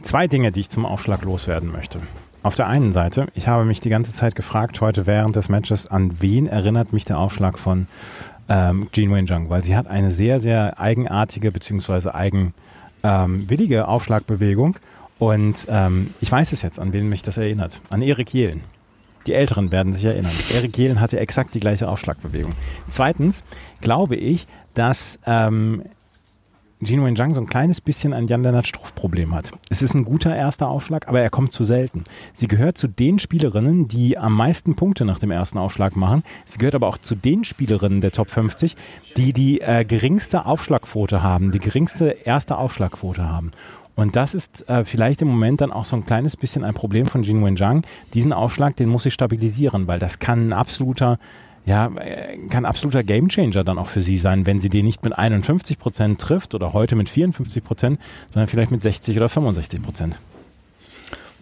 Zwei 0.00 0.26
Dinge, 0.26 0.52
die 0.52 0.60
ich 0.60 0.70
zum 0.70 0.86
Aufschlag 0.86 1.22
loswerden 1.22 1.70
möchte. 1.70 2.00
Auf 2.42 2.54
der 2.54 2.66
einen 2.66 2.92
Seite, 2.92 3.26
ich 3.34 3.46
habe 3.46 3.64
mich 3.64 3.80
die 3.80 3.90
ganze 3.90 4.12
Zeit 4.12 4.34
gefragt, 4.36 4.80
heute 4.80 5.06
während 5.06 5.36
des 5.36 5.48
Matches, 5.48 5.86
an 5.86 6.20
wen 6.20 6.46
erinnert 6.46 6.92
mich 6.94 7.04
der 7.04 7.18
Aufschlag 7.18 7.58
von 7.58 7.88
ähm, 8.48 8.88
Jean 8.92 9.12
Wen 9.14 9.26
Zhang, 9.26 9.50
weil 9.50 9.62
sie 9.62 9.76
hat 9.76 9.86
eine 9.86 10.10
sehr, 10.10 10.40
sehr 10.40 10.80
eigenartige 10.80 11.52
bzw. 11.52 12.10
eigenwillige 13.02 13.76
ähm, 13.76 13.84
Aufschlagbewegung 13.84 14.76
und 15.18 15.66
ähm, 15.68 16.08
ich 16.20 16.30
weiß 16.30 16.52
es 16.52 16.62
jetzt, 16.62 16.78
an 16.78 16.92
wen 16.92 17.08
mich 17.08 17.22
das 17.22 17.36
erinnert. 17.36 17.80
An 17.90 18.02
Erik 18.02 18.32
Jelen. 18.32 18.62
Die 19.26 19.32
Älteren 19.32 19.72
werden 19.72 19.92
sich 19.92 20.04
erinnern. 20.04 20.32
Erik 20.54 20.76
Jelen 20.78 21.00
hatte 21.00 21.18
exakt 21.18 21.54
die 21.54 21.60
gleiche 21.60 21.88
Aufschlagbewegung. 21.88 22.52
Zweitens 22.86 23.42
glaube 23.80 24.14
ich, 24.14 24.46
dass 24.74 25.18
ähm, 25.26 25.82
Gino 26.82 27.10
Zhang 27.14 27.32
so 27.32 27.40
ein 27.40 27.46
kleines 27.46 27.80
bisschen 27.80 28.12
ein 28.12 28.26
Jan-Lennart 28.26 28.68
Struff-Problem 28.68 29.34
hat. 29.34 29.50
Es 29.70 29.80
ist 29.80 29.94
ein 29.94 30.04
guter 30.04 30.36
erster 30.36 30.68
Aufschlag, 30.68 31.08
aber 31.08 31.22
er 31.22 31.30
kommt 31.30 31.50
zu 31.50 31.64
selten. 31.64 32.04
Sie 32.34 32.48
gehört 32.48 32.76
zu 32.76 32.86
den 32.86 33.18
Spielerinnen, 33.18 33.88
die 33.88 34.18
am 34.18 34.34
meisten 34.34 34.74
Punkte 34.74 35.06
nach 35.06 35.18
dem 35.18 35.30
ersten 35.30 35.56
Aufschlag 35.56 35.96
machen. 35.96 36.22
Sie 36.44 36.58
gehört 36.58 36.74
aber 36.74 36.86
auch 36.86 36.98
zu 36.98 37.14
den 37.14 37.44
Spielerinnen 37.44 38.02
der 38.02 38.12
Top 38.12 38.30
50, 38.30 38.76
die 39.16 39.32
die 39.32 39.62
äh, 39.62 39.86
geringste 39.86 40.44
Aufschlagquote 40.44 41.22
haben, 41.22 41.50
die 41.50 41.60
geringste 41.60 42.10
erste 42.10 42.58
Aufschlagquote 42.58 43.26
haben. 43.26 43.52
Und 43.96 44.14
das 44.14 44.34
ist 44.34 44.68
äh, 44.68 44.84
vielleicht 44.84 45.22
im 45.22 45.28
Moment 45.28 45.62
dann 45.62 45.72
auch 45.72 45.86
so 45.86 45.96
ein 45.96 46.06
kleines 46.06 46.36
bisschen 46.36 46.62
ein 46.62 46.74
Problem 46.74 47.06
von 47.06 47.22
Jin 47.22 47.44
Wenjiang. 47.44 47.82
Diesen 48.14 48.32
Aufschlag, 48.32 48.76
den 48.76 48.88
muss 48.88 49.06
ich 49.06 49.14
stabilisieren, 49.14 49.88
weil 49.88 49.98
das 49.98 50.18
kann 50.18 50.48
ein 50.48 50.52
absoluter 50.52 51.18
ja, 51.64 51.88
äh, 51.96 52.38
kann 52.48 52.64
absoluter 52.64 53.02
Gamechanger 53.02 53.64
dann 53.64 53.78
auch 53.78 53.88
für 53.88 54.00
sie 54.00 54.18
sein, 54.18 54.46
wenn 54.46 54.60
sie 54.60 54.68
den 54.68 54.84
nicht 54.84 55.02
mit 55.02 55.18
51 55.18 55.80
Prozent 55.80 56.20
trifft 56.20 56.54
oder 56.54 56.72
heute 56.72 56.94
mit 56.94 57.08
54 57.08 57.64
Prozent, 57.64 58.00
sondern 58.30 58.46
vielleicht 58.46 58.70
mit 58.70 58.80
60 58.80 59.16
oder 59.16 59.28
65 59.28 59.82
Prozent. 59.82 60.16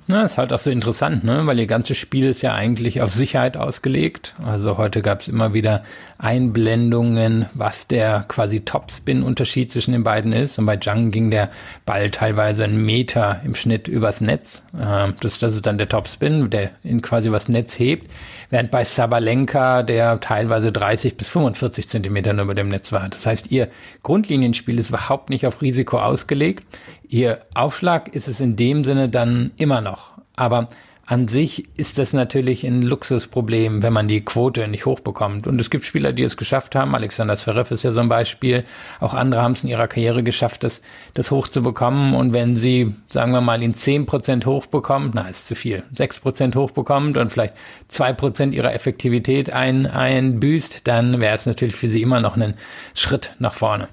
Na, 0.07 0.23
ist 0.23 0.37
halt 0.37 0.53
auch 0.53 0.59
so 0.59 0.69
interessant, 0.69 1.25
ne? 1.25 1.47
weil 1.47 1.59
ihr 1.59 1.67
ganzes 1.67 1.97
Spiel 1.97 2.27
ist 2.27 2.43
ja 2.43 2.53
eigentlich 2.53 3.01
auf 3.01 3.11
Sicherheit 3.11 3.57
ausgelegt. 3.57 4.35
Also 4.45 4.77
heute 4.77 5.01
gab 5.01 5.23
es 5.23 5.29
immer 5.29 5.55
wieder 5.55 5.83
Einblendungen, 6.19 7.47
was 7.55 7.87
der 7.87 8.23
quasi 8.29 8.61
Topspin-Unterschied 8.61 9.73
zwischen 9.73 9.93
den 9.93 10.05
beiden 10.05 10.35
ist. 10.35 10.59
Und 10.59 10.67
bei 10.67 10.77
Zhang 10.77 11.11
ging 11.11 11.31
der 11.31 11.49
Ball 11.87 12.11
teilweise 12.11 12.65
einen 12.65 12.85
Meter 12.85 13.41
im 13.45 13.55
Schnitt 13.55 13.89
übers 13.89 14.21
Netz. 14.21 14.63
Ähm, 14.79 15.15
das, 15.21 15.39
das 15.39 15.55
ist 15.55 15.65
dann 15.65 15.79
der 15.79 15.89
Topspin, 15.89 16.51
der 16.51 16.73
in 16.83 17.01
quasi 17.01 17.31
was 17.33 17.49
Netz 17.49 17.79
hebt. 17.79 18.11
Während 18.51 18.71
bei 18.71 18.85
Sabalenka 18.85 19.83
der 19.83 20.21
teilweise 20.21 20.71
30 20.71 21.17
bis 21.17 21.31
45 21.31 21.89
Zentimeter 21.89 22.35
über 22.35 22.55
dem 22.55 22.69
Netz 22.69 22.93
war. 22.93 23.09
Das 23.09 23.25
heißt, 23.25 23.51
ihr 23.51 23.69
Grundlinienspiel 24.03 24.79
ist 24.79 24.91
überhaupt 24.91 25.31
nicht 25.31 25.47
auf 25.47 25.63
Risiko 25.63 25.99
ausgelegt. 25.99 26.65
Ihr 27.15 27.39
Aufschlag 27.55 28.17
ist 28.17 28.27
es 28.27 28.41
in 28.41 28.57
dem 28.57 28.83
Sinne 28.83 29.09
dann 29.09 29.53
immer 29.57 29.81
noch. 29.81 30.19
Aber 30.35 30.67
an 31.07 31.29
sich 31.29 31.69
ist 31.79 31.99
das 31.99 32.13
natürlich 32.13 32.67
ein 32.67 32.83
Luxusproblem, 32.83 33.85
wenn 33.85 33.93
man 33.93 34.09
die 34.09 34.23
Quote 34.23 34.67
nicht 34.67 34.85
hochbekommt. 34.85 35.47
Und 35.47 35.61
es 35.61 35.71
gibt 35.71 35.85
Spieler, 35.85 36.13
die 36.13 36.25
es 36.25 36.37
geschafft 36.37 36.75
haben. 36.75 36.93
Alexander 36.93 37.37
Zverev 37.37 37.73
ist 37.73 37.85
ja 37.85 37.93
so 37.93 38.01
ein 38.01 38.09
Beispiel. 38.09 38.65
Auch 38.99 39.15
andere 39.15 39.43
haben 39.43 39.53
es 39.53 39.63
in 39.63 39.69
ihrer 39.69 39.87
Karriere 39.87 40.25
geschafft, 40.25 40.65
das, 40.65 40.83
das 41.13 41.31
hochzubekommen. 41.31 42.15
Und 42.15 42.35
wenn 42.35 42.57
sie, 42.57 42.97
sagen 43.09 43.31
wir 43.31 43.41
mal, 43.41 43.63
in 43.63 43.77
zehn 43.77 44.07
Prozent 44.07 44.45
hochbekommt, 44.45 45.15
na, 45.15 45.29
ist 45.29 45.47
zu 45.47 45.55
viel, 45.55 45.85
sechs 45.93 46.19
Prozent 46.19 46.57
hochbekommt 46.57 47.17
und 47.17 47.31
vielleicht 47.31 47.55
zwei 47.87 48.13
Prozent 48.13 48.53
ihrer 48.55 48.75
Effektivität 48.75 49.51
ein, 49.51 49.87
einbüßt, 49.87 50.89
dann 50.89 51.21
wäre 51.21 51.37
es 51.37 51.47
natürlich 51.47 51.77
für 51.77 51.87
sie 51.87 52.03
immer 52.03 52.19
noch 52.19 52.37
ein 52.37 52.55
Schritt 52.93 53.37
nach 53.39 53.55
vorne. 53.55 53.87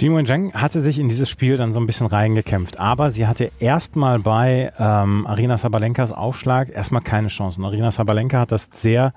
Jing 0.00 0.16
Wen 0.16 0.54
hatte 0.54 0.80
sich 0.80 0.98
in 0.98 1.10
dieses 1.10 1.28
Spiel 1.28 1.58
dann 1.58 1.74
so 1.74 1.78
ein 1.78 1.86
bisschen 1.86 2.06
reingekämpft, 2.06 2.80
aber 2.80 3.10
sie 3.10 3.26
hatte 3.26 3.52
erstmal 3.60 4.18
bei 4.18 4.72
ähm, 4.78 5.26
Arina 5.26 5.58
Sabalenkas 5.58 6.10
Aufschlag 6.10 6.70
erstmal 6.70 7.02
keine 7.02 7.28
Chancen. 7.28 7.66
Arina 7.66 7.90
Sabalenka 7.90 8.38
hat 8.38 8.50
das 8.50 8.70
sehr, 8.72 9.12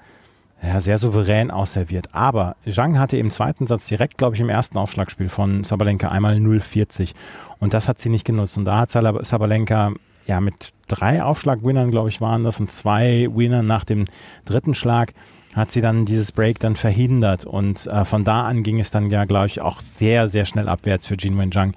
ja, 0.62 0.82
sehr 0.82 0.98
souverän 0.98 1.52
ausserviert. 1.52 2.10
Aber 2.12 2.58
Zhang 2.70 3.00
hatte 3.00 3.16
im 3.16 3.32
zweiten 3.32 3.66
Satz 3.66 3.88
direkt, 3.88 4.18
glaube 4.18 4.36
ich, 4.36 4.42
im 4.42 4.50
ersten 4.50 4.78
Aufschlagspiel 4.78 5.30
von 5.30 5.63
Sabalenka 5.63 6.10
einmal 6.10 6.36
0,40 6.36 7.13
und 7.60 7.74
das 7.74 7.88
hat 7.88 8.00
sie 8.00 8.10
nicht 8.10 8.25
genutzt. 8.25 8.58
Und 8.58 8.66
da 8.66 8.80
hat 8.80 8.90
Sabalenka 8.90 9.94
ja 10.25 10.42
mit 10.42 10.74
drei 10.90 11.24
Aufschlagwinnern, 11.24 11.92
glaube 11.92 12.10
ich, 12.10 12.20
waren 12.20 12.44
das 12.44 12.60
und 12.60 12.70
zwei 12.70 13.30
Winnern 13.34 13.68
nach 13.68 13.86
dem 13.86 14.04
dritten 14.44 14.75
Schlag 14.75 15.13
hat 15.56 15.72
sie 15.72 15.82
dann 15.82 16.06
dieses 16.06 16.32
Break 16.32 16.60
dann 16.60 16.76
verhindert. 16.76 17.46
Und 17.46 17.88
äh, 17.88 18.06
von 18.06 18.24
da 18.24 18.44
an 18.44 18.64
ging 18.64 18.80
es 18.80 18.92
dann 18.92 19.10
ja, 19.10 19.26
glaube 19.26 19.48
ich, 19.48 19.62
auch 19.62 19.80
sehr, 19.80 20.28
sehr 20.28 20.46
schnell 20.46 20.68
abwärts 20.68 21.08
für 21.08 21.16
Jin 21.16 21.38
Wenjang, 21.38 21.74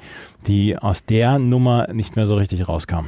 die 0.47 0.79
aus 0.79 1.05
der 1.05 1.39
Nummer 1.39 1.93
nicht 1.93 2.17
mehr 2.17 2.27
so 2.27 2.37
richtig 2.37 2.69
rauskam. 2.69 3.07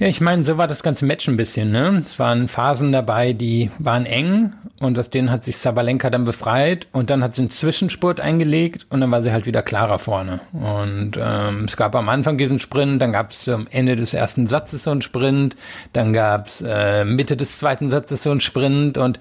Ja, 0.00 0.06
ich 0.06 0.22
meine, 0.22 0.44
so 0.44 0.56
war 0.56 0.66
das 0.66 0.82
ganze 0.82 1.04
Match 1.04 1.28
ein 1.28 1.36
bisschen. 1.36 1.72
Ne? 1.72 2.00
Es 2.02 2.18
waren 2.18 2.48
Phasen 2.48 2.90
dabei, 2.90 3.34
die 3.34 3.70
waren 3.78 4.06
eng 4.06 4.54
und 4.80 4.98
aus 4.98 5.10
denen 5.10 5.30
hat 5.30 5.44
sich 5.44 5.58
Sabalenka 5.58 6.08
dann 6.08 6.24
befreit 6.24 6.86
und 6.92 7.10
dann 7.10 7.22
hat 7.22 7.34
sie 7.34 7.42
einen 7.42 7.50
Zwischenspurt 7.50 8.18
eingelegt 8.18 8.86
und 8.88 9.02
dann 9.02 9.10
war 9.10 9.22
sie 9.22 9.30
halt 9.30 9.44
wieder 9.44 9.60
klarer 9.60 9.98
vorne. 9.98 10.40
Und 10.54 11.18
ähm, 11.22 11.66
es 11.66 11.76
gab 11.76 11.94
am 11.94 12.08
Anfang 12.08 12.38
diesen 12.38 12.60
Sprint, 12.60 13.02
dann 13.02 13.12
gab 13.12 13.32
es 13.32 13.46
am 13.46 13.66
Ende 13.70 13.94
des 13.94 14.14
ersten 14.14 14.46
Satzes 14.46 14.84
so 14.84 14.90
einen 14.90 15.02
Sprint, 15.02 15.54
dann 15.92 16.14
gab 16.14 16.46
es 16.46 16.64
äh, 16.66 17.04
Mitte 17.04 17.36
des 17.36 17.58
zweiten 17.58 17.90
Satzes 17.90 18.22
so 18.22 18.30
einen 18.30 18.40
Sprint 18.40 18.96
und 18.96 19.20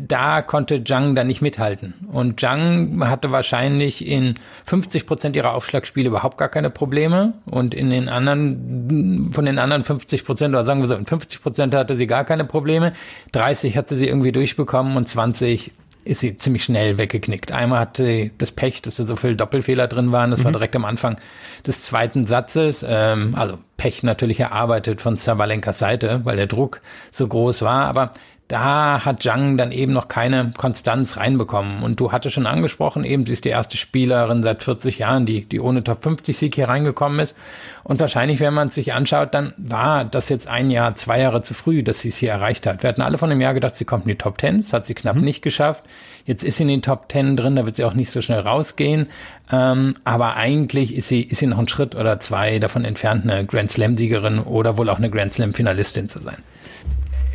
da 0.00 0.42
konnte 0.42 0.82
Zhang 0.82 1.14
dann 1.14 1.28
nicht 1.28 1.42
mithalten. 1.42 1.94
Und 2.10 2.40
Zhang 2.40 3.08
hatte 3.08 3.30
wahrscheinlich 3.30 4.04
in 4.04 4.34
50 4.64 5.06
Prozent 5.06 5.36
ihrer 5.36 5.54
Aufschlagspiele 5.54 6.08
überhaupt 6.08 6.38
gar 6.38 6.48
keine 6.48 6.70
Probleme 6.70 7.34
und 7.46 7.72
in 7.72 7.90
den 7.90 8.08
anderen, 8.08 9.30
von 9.30 9.44
den 9.44 9.60
anderen 9.60 9.84
50 9.84 10.07
Prozent, 10.24 10.54
oder 10.54 10.64
sagen 10.64 10.80
wir 10.80 10.88
so, 10.88 10.94
in 10.94 11.06
50 11.06 11.42
Prozent 11.42 11.74
hatte 11.74 11.96
sie 11.96 12.06
gar 12.06 12.24
keine 12.24 12.44
Probleme, 12.44 12.92
30 13.32 13.76
hatte 13.76 13.96
sie 13.96 14.06
irgendwie 14.06 14.32
durchbekommen 14.32 14.96
und 14.96 15.08
20 15.08 15.72
ist 16.04 16.20
sie 16.20 16.38
ziemlich 16.38 16.64
schnell 16.64 16.96
weggeknickt. 16.96 17.52
Einmal 17.52 17.80
hatte 17.80 18.04
sie 18.04 18.30
das 18.38 18.50
Pech, 18.50 18.80
dass 18.80 18.96
da 18.96 19.06
so 19.06 19.14
viele 19.16 19.36
Doppelfehler 19.36 19.88
drin 19.88 20.10
waren. 20.10 20.30
Das 20.30 20.40
mhm. 20.40 20.44
war 20.44 20.52
direkt 20.52 20.74
am 20.74 20.86
Anfang 20.86 21.18
des 21.66 21.82
zweiten 21.82 22.26
Satzes. 22.26 22.84
Ähm, 22.86 23.32
also 23.34 23.58
Pech 23.76 24.02
natürlich 24.02 24.40
erarbeitet 24.40 25.02
von 25.02 25.16
Sabalenkas 25.16 25.78
Seite, 25.78 26.22
weil 26.24 26.36
der 26.36 26.46
Druck 26.46 26.80
so 27.12 27.28
groß 27.28 27.60
war. 27.60 27.86
Aber 27.86 28.12
da 28.48 29.04
hat 29.04 29.22
Zhang 29.22 29.58
dann 29.58 29.72
eben 29.72 29.92
noch 29.92 30.08
keine 30.08 30.52
Konstanz 30.56 31.18
reinbekommen. 31.18 31.82
Und 31.82 32.00
du 32.00 32.12
hattest 32.12 32.34
schon 32.34 32.46
angesprochen, 32.46 33.04
eben, 33.04 33.26
sie 33.26 33.34
ist 33.34 33.44
die 33.44 33.50
erste 33.50 33.76
Spielerin 33.76 34.42
seit 34.42 34.62
40 34.62 34.98
Jahren, 34.98 35.26
die, 35.26 35.44
die 35.44 35.60
ohne 35.60 35.84
Top 35.84 36.02
50 36.02 36.34
Sieg 36.34 36.54
hier 36.54 36.68
reingekommen 36.68 37.20
ist. 37.20 37.36
Und 37.84 38.00
wahrscheinlich, 38.00 38.40
wenn 38.40 38.54
man 38.54 38.68
es 38.68 38.74
sich 38.74 38.94
anschaut, 38.94 39.34
dann 39.34 39.52
war 39.58 40.06
das 40.06 40.30
jetzt 40.30 40.48
ein 40.48 40.70
Jahr, 40.70 40.94
zwei 40.94 41.20
Jahre 41.20 41.42
zu 41.42 41.52
früh, 41.52 41.82
dass 41.82 42.00
sie 42.00 42.08
es 42.08 42.16
hier 42.16 42.30
erreicht 42.30 42.66
hat. 42.66 42.82
Wir 42.82 42.88
hatten 42.88 43.02
alle 43.02 43.18
von 43.18 43.28
dem 43.28 43.42
Jahr 43.42 43.52
gedacht, 43.52 43.76
sie 43.76 43.84
kommt 43.84 44.04
in 44.04 44.08
die 44.08 44.18
Top 44.18 44.40
10. 44.40 44.62
Das 44.62 44.72
hat 44.72 44.86
sie 44.86 44.94
knapp 44.94 45.16
mhm. 45.16 45.24
nicht 45.24 45.42
geschafft. 45.42 45.84
Jetzt 46.24 46.42
ist 46.42 46.56
sie 46.56 46.62
in 46.62 46.68
den 46.68 46.82
Top 46.82 47.12
10 47.12 47.36
drin, 47.36 47.54
da 47.54 47.66
wird 47.66 47.76
sie 47.76 47.84
auch 47.84 47.94
nicht 47.94 48.10
so 48.10 48.22
schnell 48.22 48.40
rausgehen. 48.40 49.08
Ähm, 49.52 49.96
aber 50.04 50.36
eigentlich 50.36 50.94
ist 50.94 51.08
sie, 51.08 51.20
ist 51.20 51.38
sie 51.38 51.46
noch 51.46 51.58
einen 51.58 51.68
Schritt 51.68 51.94
oder 51.94 52.18
zwei 52.18 52.58
davon 52.58 52.86
entfernt, 52.86 53.30
eine 53.30 53.44
Grand 53.44 53.70
Slam-Siegerin 53.70 54.38
oder 54.38 54.78
wohl 54.78 54.88
auch 54.88 54.98
eine 54.98 55.10
Grand 55.10 55.34
Slam-Finalistin 55.34 56.08
zu 56.08 56.20
sein 56.20 56.36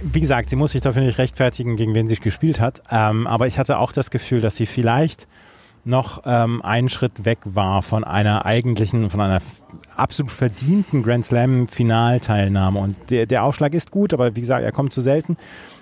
wie 0.03 0.19
gesagt, 0.19 0.49
sie 0.49 0.55
muss 0.55 0.71
sich 0.71 0.81
dafür 0.81 1.01
nicht 1.01 1.17
rechtfertigen, 1.17 1.75
gegen 1.75 1.95
wen 1.95 2.07
sie 2.07 2.15
gespielt 2.15 2.59
hat. 2.59 2.83
Ähm, 2.91 3.27
aber 3.27 3.47
ich 3.47 3.57
hatte 3.57 3.79
auch 3.79 3.91
das 3.91 4.11
Gefühl, 4.11 4.41
dass 4.41 4.55
sie 4.55 4.65
vielleicht 4.65 5.27
noch 5.85 6.23
ähm, 6.25 6.61
einen 6.61 6.89
Schritt 6.89 7.25
weg 7.25 7.39
war 7.43 7.81
von 7.81 8.03
einer 8.03 8.45
eigentlichen, 8.45 9.09
von 9.09 9.19
einer 9.19 9.39
absolut 9.95 10.31
verdienten 10.31 11.03
Grand 11.03 11.25
Slam 11.25 11.67
Finalteilnahme. 11.67 12.79
Und 12.79 12.95
der, 13.09 13.25
der 13.25 13.43
Aufschlag 13.43 13.73
ist 13.73 13.91
gut, 13.91 14.13
aber 14.13 14.35
wie 14.35 14.41
gesagt, 14.41 14.63
er 14.63 14.71
kommt 14.71 14.93
zu 14.93 15.01
selten. 15.01 15.37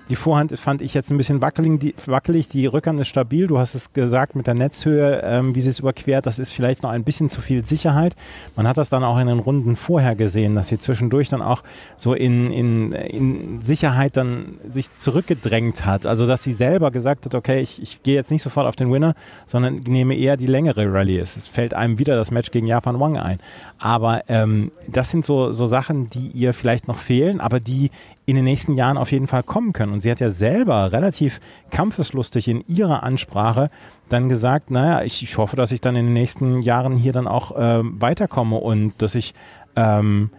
Die 0.10 0.16
Vorhand 0.16 0.58
fand 0.60 0.82
ich 0.82 0.94
jetzt 0.94 1.10
ein 1.10 1.18
bisschen 1.18 1.42
wackelig 1.42 1.80
die, 1.80 1.96
wackelig, 2.06 2.50
die 2.50 2.66
Rückhand 2.66 3.00
ist 3.00 3.08
stabil. 3.08 3.48
Du 3.48 3.60
hast 3.60 3.76
es 3.76 3.94
gesagt 3.94 4.36
mit 4.36 4.48
der 4.48 4.56
Netzhöhe, 4.56 5.22
ähm, 5.24 5.56
wie 5.56 5.62
sie 5.62 5.70
es 5.70 5.80
überquert, 5.80 6.26
das 6.26 6.40
ist 6.40 6.52
vielleicht 6.52 6.84
noch 6.84 6.90
ein 6.90 7.04
bisschen 7.04 7.30
zu 7.30 7.40
viel 7.40 7.64
Sicherheit. 7.64 8.16
Man 8.56 8.68
hat 8.68 8.78
das 8.78 8.90
dann 8.90 9.04
auch 9.04 9.18
in 9.20 9.28
den 9.28 9.40
Runden 9.40 9.76
vorher 9.76 10.16
gesehen, 10.16 10.56
dass 10.56 10.68
sie 10.68 10.78
zwischendurch 10.78 11.30
dann 11.30 11.42
auch 11.42 11.64
so 11.98 12.14
in, 12.14 12.52
in, 12.52 12.92
in 12.92 13.62
Sicherheit 13.62 14.18
dann 14.18 14.58
sich 14.66 14.94
zurückgedrängt 14.96 15.86
hat. 15.86 16.06
Also 16.06 16.28
dass 16.28 16.44
sie 16.44 16.54
selber 16.54 16.92
gesagt 16.92 17.26
hat, 17.26 17.36
okay, 17.36 17.62
ich, 17.62 17.82
ich 17.82 18.04
gehe 18.04 18.16
jetzt 18.16 18.32
nicht 18.32 18.42
sofort 18.42 18.68
auf 18.68 18.76
den 18.76 18.92
Winner, 18.92 19.14
sondern 19.46 19.76
nehme 19.88 20.16
eher 20.16 20.36
die 20.36 20.48
längere 20.48 20.92
Rallye. 20.92 21.20
Es, 21.20 21.38
es 21.38 21.48
fällt 21.48 21.74
einem 21.74 22.00
wieder 22.00 22.16
das 22.16 22.32
Match 22.32 22.52
gegen 22.52 22.68
Japan 22.68 23.00
Wang 23.00 23.18
ein. 23.18 23.40
Aber 23.78 24.22
ähm, 24.28 24.72
das 24.88 25.10
sind 25.10 25.24
so, 25.26 25.54
so 25.54 25.66
Sachen, 25.66 26.10
die 26.10 26.28
ihr 26.28 26.54
vielleicht 26.54 26.88
noch 26.88 26.98
fehlen, 26.98 27.40
aber 27.40 27.60
die 27.60 27.92
in 28.26 28.36
den 28.36 28.46
nächsten 28.46 28.76
Jahren 28.76 28.98
auf 28.98 29.12
jeden 29.12 29.28
Fall 29.28 29.44
kommen 29.44 29.74
können. 29.74 29.91
Und 29.92 30.02
sie 30.02 30.12
hat 30.12 30.20
ja 30.20 30.30
selber 30.30 30.92
relativ 30.92 31.40
kampfeslustig 31.72 32.48
in 32.48 32.64
ihrer 32.68 33.04
Ansprache 33.04 33.70
dann 34.10 34.30
gesagt, 34.30 34.72
naja, 34.72 35.04
ich, 35.04 35.24
ich 35.24 35.38
hoffe, 35.38 35.56
dass 35.56 35.72
ich 35.72 35.82
dann 35.82 35.96
in 35.96 36.06
den 36.06 36.14
nächsten 36.14 36.62
Jahren 36.62 36.98
hier 36.98 37.14
dann 37.14 37.28
auch 37.28 37.54
ähm, 37.58 38.02
weiterkomme 38.02 38.58
und 38.58 38.94
dass 39.02 39.16
ich 39.16 39.34
ähm, 39.76 40.32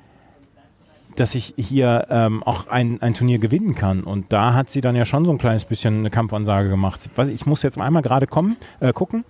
dass 1.17 1.35
ich 1.35 1.55
hier 1.57 2.07
ähm, 2.11 2.43
auch 2.43 2.69
ein, 2.69 3.01
ein 3.03 3.15
Turnier 3.15 3.39
gewinnen 3.39 3.75
kann. 3.75 4.03
Und 4.03 4.33
da 4.33 4.55
hat 4.55 4.71
sie 4.71 4.81
dann 4.81 4.97
ja 4.97 5.05
schon 5.05 5.25
so 5.25 5.31
ein 5.31 5.39
kleines 5.39 5.65
bisschen 5.65 5.99
eine 5.99 6.11
Kampfansage 6.11 6.69
gemacht. 6.69 7.01
Ich 7.29 7.47
muss 7.47 7.63
jetzt 7.63 7.79
einmal 7.79 8.03
gerade 8.03 8.27
kommen, 8.27 8.57
äh, 8.81 8.93
gucken. 8.93 9.25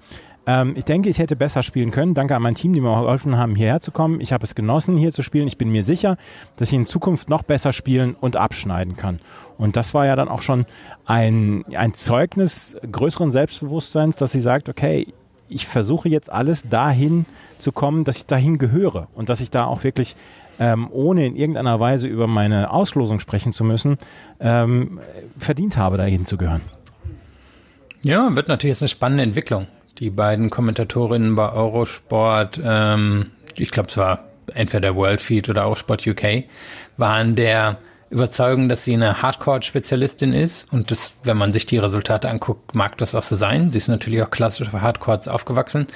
Ähm, 0.47 0.75
ich 0.77 0.85
denke, 0.85 1.09
ich 1.09 1.19
hätte 1.19 1.37
besser 1.37 1.63
spielen 1.63 1.91
können. 1.91 2.15
Danke 2.15 2.35
an 2.35 2.43
mein 2.43 2.55
Team, 2.55 2.73
die 2.73 2.81
mir 2.81 3.01
geholfen 3.01 3.37
haben, 3.37 3.55
hierher 3.55 3.81
zu 3.81 3.91
kommen. 3.91 4.21
Ich 4.21 4.33
habe 4.33 4.45
es 4.45 4.55
genossen, 4.55 4.97
hier 4.97 5.13
zu 5.13 5.23
spielen. 5.23 5.47
Ich 5.47 5.59
bin 5.59 5.71
mir 5.71 5.83
sicher, 5.83 6.17
dass 6.57 6.69
ich 6.69 6.75
in 6.75 6.87
Zukunft 6.87 7.29
noch 7.29 7.43
besser 7.43 7.73
spielen 7.73 8.17
und 8.21 8.37
abschneiden 8.37 8.97
kann. 8.97 9.21
Und 9.59 9.77
das 9.77 9.95
war 9.95 10.07
ja 10.07 10.17
dann 10.17 10.29
auch 10.29 10.43
schon 10.43 10.67
ein, 11.07 11.65
ein 11.77 11.95
Zeugnis 11.95 12.77
größeren 12.91 13.31
Selbstbewusstseins, 13.31 14.17
dass 14.17 14.33
sie 14.33 14.41
sagt, 14.41 14.69
okay, 14.69 15.07
ich 15.49 15.67
versuche 15.67 16.09
jetzt 16.09 16.33
alles 16.33 16.65
dahin 16.69 17.27
zu 17.59 17.73
kommen, 17.73 18.05
dass 18.05 18.17
ich 18.17 18.27
dahin 18.27 18.59
gehöre 18.59 19.09
und 19.15 19.29
dass 19.29 19.41
ich 19.41 19.51
da 19.51 19.67
auch 19.67 19.85
wirklich, 19.85 20.17
ähm, 20.59 20.89
ohne 20.91 21.27
in 21.27 21.37
irgendeiner 21.37 21.79
Weise 21.79 22.09
über 22.09 22.27
meine 22.27 22.71
Auslosung 22.71 23.21
sprechen 23.21 23.53
zu 23.53 23.63
müssen, 23.63 23.99
ähm, 24.41 24.99
verdient 25.39 25.77
habe, 25.77 25.99
dahin 25.99 26.25
zu 26.25 26.39
gehören. 26.39 26.63
Ja, 28.03 28.35
wird 28.35 28.49
natürlich 28.49 28.75
jetzt 28.75 28.83
eine 28.83 28.89
spannende 28.89 29.23
Entwicklung 29.23 29.67
die 30.03 30.11
beiden 30.11 30.51
Kommentatorinnen 30.51 31.37
bei 31.37 31.53
Eurosport, 31.53 32.59
ähm, 32.63 33.31
ich 33.55 33.71
glaube 33.71 33.89
es 33.89 33.97
war 33.97 34.25
entweder 34.53 34.97
World 34.97 35.21
Feed 35.21 35.49
oder 35.49 35.63
Eurosport 35.63 36.05
UK, 36.05 36.43
waren 36.97 37.37
der 37.37 37.79
Überzeugung, 38.11 38.69
dass 38.69 38.83
sie 38.83 38.95
eine 38.95 39.23
Hardcore-Spezialistin 39.23 40.33
ist. 40.33 40.71
Und 40.73 40.91
das, 40.91 41.13
wenn 41.23 41.37
man 41.37 41.53
sich 41.53 41.67
die 41.67 41.79
Resultate 41.79 42.29
anguckt, 42.29 42.75
mag 42.75 42.99
das 42.99 43.15
auch 43.15 43.23
so 43.23 43.37
sein. 43.37 43.71
Sie 43.71 43.79
ist 43.79 43.87
natürlich 43.87 44.21
auch 44.25 44.31
klassisch 44.33 44.69
für 44.69 44.83
Hardcores 44.83 45.29
aufgewachsen. 45.29 45.87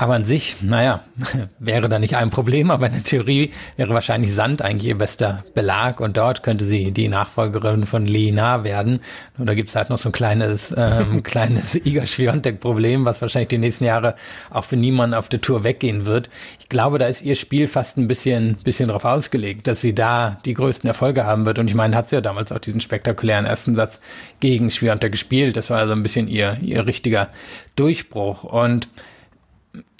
Aber 0.00 0.14
an 0.14 0.24
sich, 0.24 0.62
naja, 0.62 1.04
wäre 1.58 1.90
da 1.90 1.98
nicht 1.98 2.16
ein 2.16 2.30
Problem, 2.30 2.70
aber 2.70 2.86
in 2.86 2.94
der 2.94 3.02
Theorie 3.02 3.52
wäre 3.76 3.92
wahrscheinlich 3.92 4.32
Sand 4.32 4.62
eigentlich 4.62 4.88
ihr 4.88 4.96
bester 4.96 5.44
Belag 5.52 6.00
und 6.00 6.16
dort 6.16 6.42
könnte 6.42 6.64
sie 6.64 6.90
die 6.90 7.08
Nachfolgerin 7.08 7.84
von 7.84 8.06
Lina 8.06 8.64
werden. 8.64 9.00
Und 9.36 9.44
da 9.44 9.52
gibt's 9.52 9.76
halt 9.76 9.90
noch 9.90 9.98
so 9.98 10.08
ein 10.08 10.12
kleines, 10.12 10.72
ähm, 10.74 11.22
kleines 11.22 11.74
Iga 11.74 12.06
Schwiontek-Problem, 12.06 13.04
was 13.04 13.20
wahrscheinlich 13.20 13.48
die 13.48 13.58
nächsten 13.58 13.84
Jahre 13.84 14.14
auch 14.48 14.64
für 14.64 14.78
niemanden 14.78 15.12
auf 15.12 15.28
der 15.28 15.42
Tour 15.42 15.64
weggehen 15.64 16.06
wird. 16.06 16.30
Ich 16.58 16.70
glaube, 16.70 16.98
da 16.98 17.06
ist 17.06 17.20
ihr 17.20 17.36
Spiel 17.36 17.68
fast 17.68 17.98
ein 17.98 18.08
bisschen, 18.08 18.56
bisschen 18.64 18.88
drauf 18.88 19.04
ausgelegt, 19.04 19.66
dass 19.66 19.82
sie 19.82 19.94
da 19.94 20.38
die 20.46 20.54
größten 20.54 20.88
Erfolge 20.88 21.24
haben 21.24 21.44
wird. 21.44 21.58
Und 21.58 21.68
ich 21.68 21.74
meine, 21.74 21.94
hat 21.94 22.08
sie 22.08 22.16
ja 22.16 22.22
damals 22.22 22.52
auch 22.52 22.58
diesen 22.58 22.80
spektakulären 22.80 23.44
ersten 23.44 23.74
Satz 23.74 24.00
gegen 24.40 24.70
Schwiontek 24.70 25.12
gespielt. 25.12 25.58
Das 25.58 25.68
war 25.68 25.76
also 25.76 25.92
ein 25.92 26.02
bisschen 26.02 26.26
ihr, 26.26 26.56
ihr 26.62 26.86
richtiger 26.86 27.28
Durchbruch. 27.76 28.44
Und 28.44 28.88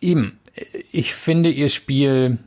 eben, 0.00 0.38
ich 0.92 1.14
finde, 1.14 1.50
ihr 1.50 1.68
Spiel 1.68 2.38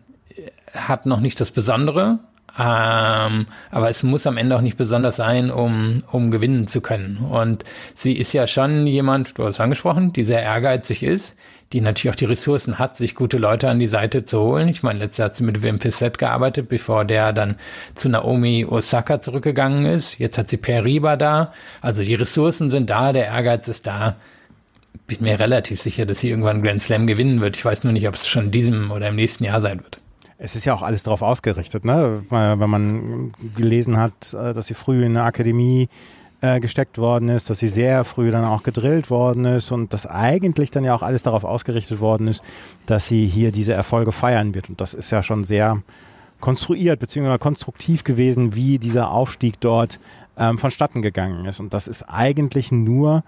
hat 0.74 1.06
noch 1.06 1.20
nicht 1.20 1.40
das 1.40 1.52
Besondere, 1.52 2.20
ähm, 2.58 3.48
aber 3.72 3.90
es 3.90 4.04
muss 4.04 4.28
am 4.28 4.38
Ende 4.38 4.56
auch 4.56 4.62
nicht 4.62 4.78
besonders 4.78 5.16
sein, 5.16 5.50
um, 5.50 6.04
um 6.12 6.30
gewinnen 6.30 6.68
zu 6.68 6.82
können. 6.82 7.18
Und 7.18 7.64
sie 7.96 8.14
ist 8.14 8.34
ja 8.34 8.46
schon 8.46 8.86
jemand, 8.86 9.38
du 9.38 9.46
hast 9.46 9.60
angesprochen, 9.60 10.14
die 10.14 10.24
sehr 10.24 10.42
ehrgeizig 10.42 11.02
ist, 11.02 11.36
die 11.72 11.82
natürlich 11.82 12.14
auch 12.14 12.18
die 12.18 12.26
Ressourcen 12.26 12.78
hat, 12.78 12.98
sich 12.98 13.16
gute 13.16 13.40
Leute 13.40 13.70
an 13.70 13.80
die 13.80 13.88
Seite 13.88 14.26
zu 14.26 14.40
holen. 14.40 14.70
Ich 14.70 14.84
meine, 14.84 15.00
letztes 15.00 15.18
Jahr 15.18 15.30
hat 15.30 15.36
sie 15.36 15.44
mit 15.44 15.64
Wim 15.64 15.80
Fissett 15.80 16.20
gearbeitet, 16.20 16.70
bevor 16.70 17.06
der 17.06 17.34
dann 17.34 17.56
zu 17.96 18.10
Naomi 18.10 18.66
Osaka 18.70 19.22
zurückgegangen 19.22 19.86
ist. 19.88 20.20
Jetzt 20.20 20.38
hat 20.38 20.50
sie 20.50 20.58
Per 20.58 20.86
Riba 20.86 21.16
da. 21.16 21.54
Also 21.82 22.04
die 22.04 22.14
Ressourcen 22.14 22.70
sind 22.70 22.92
da, 22.92 23.12
der 23.12 23.26
Ehrgeiz 23.26 23.68
ist 23.68 23.88
da 23.88 24.18
bin 25.08 25.22
mir 25.22 25.40
relativ 25.40 25.82
sicher, 25.82 26.06
dass 26.06 26.20
sie 26.20 26.30
irgendwann 26.30 26.62
Grand 26.62 26.82
Slam 26.82 27.08
gewinnen 27.08 27.42
wird. 27.42 27.58
Ich 27.58 27.66
weiß 27.66 27.84
nur 27.84 27.94
nicht, 27.94 28.08
ob 28.08 28.16
es 28.16 28.28
schon 28.28 28.46
in 28.46 28.52
diesem 28.52 28.92
oder 28.92 29.10
im 29.10 29.16
nächsten 29.16 29.44
Jahr 29.44 29.62
sein 29.62 29.80
wird. 29.80 30.00
Es 30.38 30.56
ist 30.56 30.66
ja 30.66 30.74
auch 30.74 30.84
alles 30.84 31.04
darauf 31.04 31.22
ausgerichtet, 31.22 31.86
ne? 31.86 32.24
Wenn 32.30 32.70
man 32.70 33.34
gelesen 33.56 33.98
hat, 33.98 34.34
äh, 34.34 34.54
dass 34.54 34.68
sie 34.68 34.74
früh 34.74 35.06
in 35.06 35.14
der 35.14 35.24
Akademie 35.24 35.88
äh, 36.42 36.60
gesteckt 36.60 36.98
worden 36.98 37.30
ist, 37.30 37.50
dass 37.50 37.60
sie 37.60 37.70
sehr 37.70 38.04
früh 38.04 38.30
dann 38.30 38.44
auch 38.44 38.64
gedrillt 38.64 39.10
worden 39.10 39.46
ist 39.46 39.72
und 39.72 39.94
dass 39.94 40.06
eigentlich 40.06 40.72
dann 40.72 40.84
ja 40.84 40.94
auch 40.94 41.02
alles 41.02 41.24
darauf 41.24 41.46
ausgerichtet 41.46 42.02
worden 42.02 42.28
ist, 42.28 42.44
dass 42.86 43.08
sie 43.08 43.26
hier 43.26 43.52
diese 43.52 43.74
Erfolge 43.74 44.12
feiern 44.12 44.54
wird. 44.54 44.70
Und 44.70 44.82
das 44.82 44.94
ist 44.94 45.12
ja 45.12 45.24
schon 45.24 45.46
sehr 45.46 45.82
konstruiert 46.42 47.00
bzw. 47.00 47.38
konstruktiv 47.38 48.04
gewesen, 48.04 48.56
wie 48.56 48.78
dieser 48.78 49.12
Aufstieg 49.12 49.62
dort 49.62 50.02
ähm, 50.38 50.58
vonstatten 50.58 51.02
gegangen 51.02 51.46
ist. 51.46 51.62
Und 51.62 51.74
das 51.74 51.88
ist 51.88 52.04
eigentlich 52.04 52.74
nur 52.74 53.24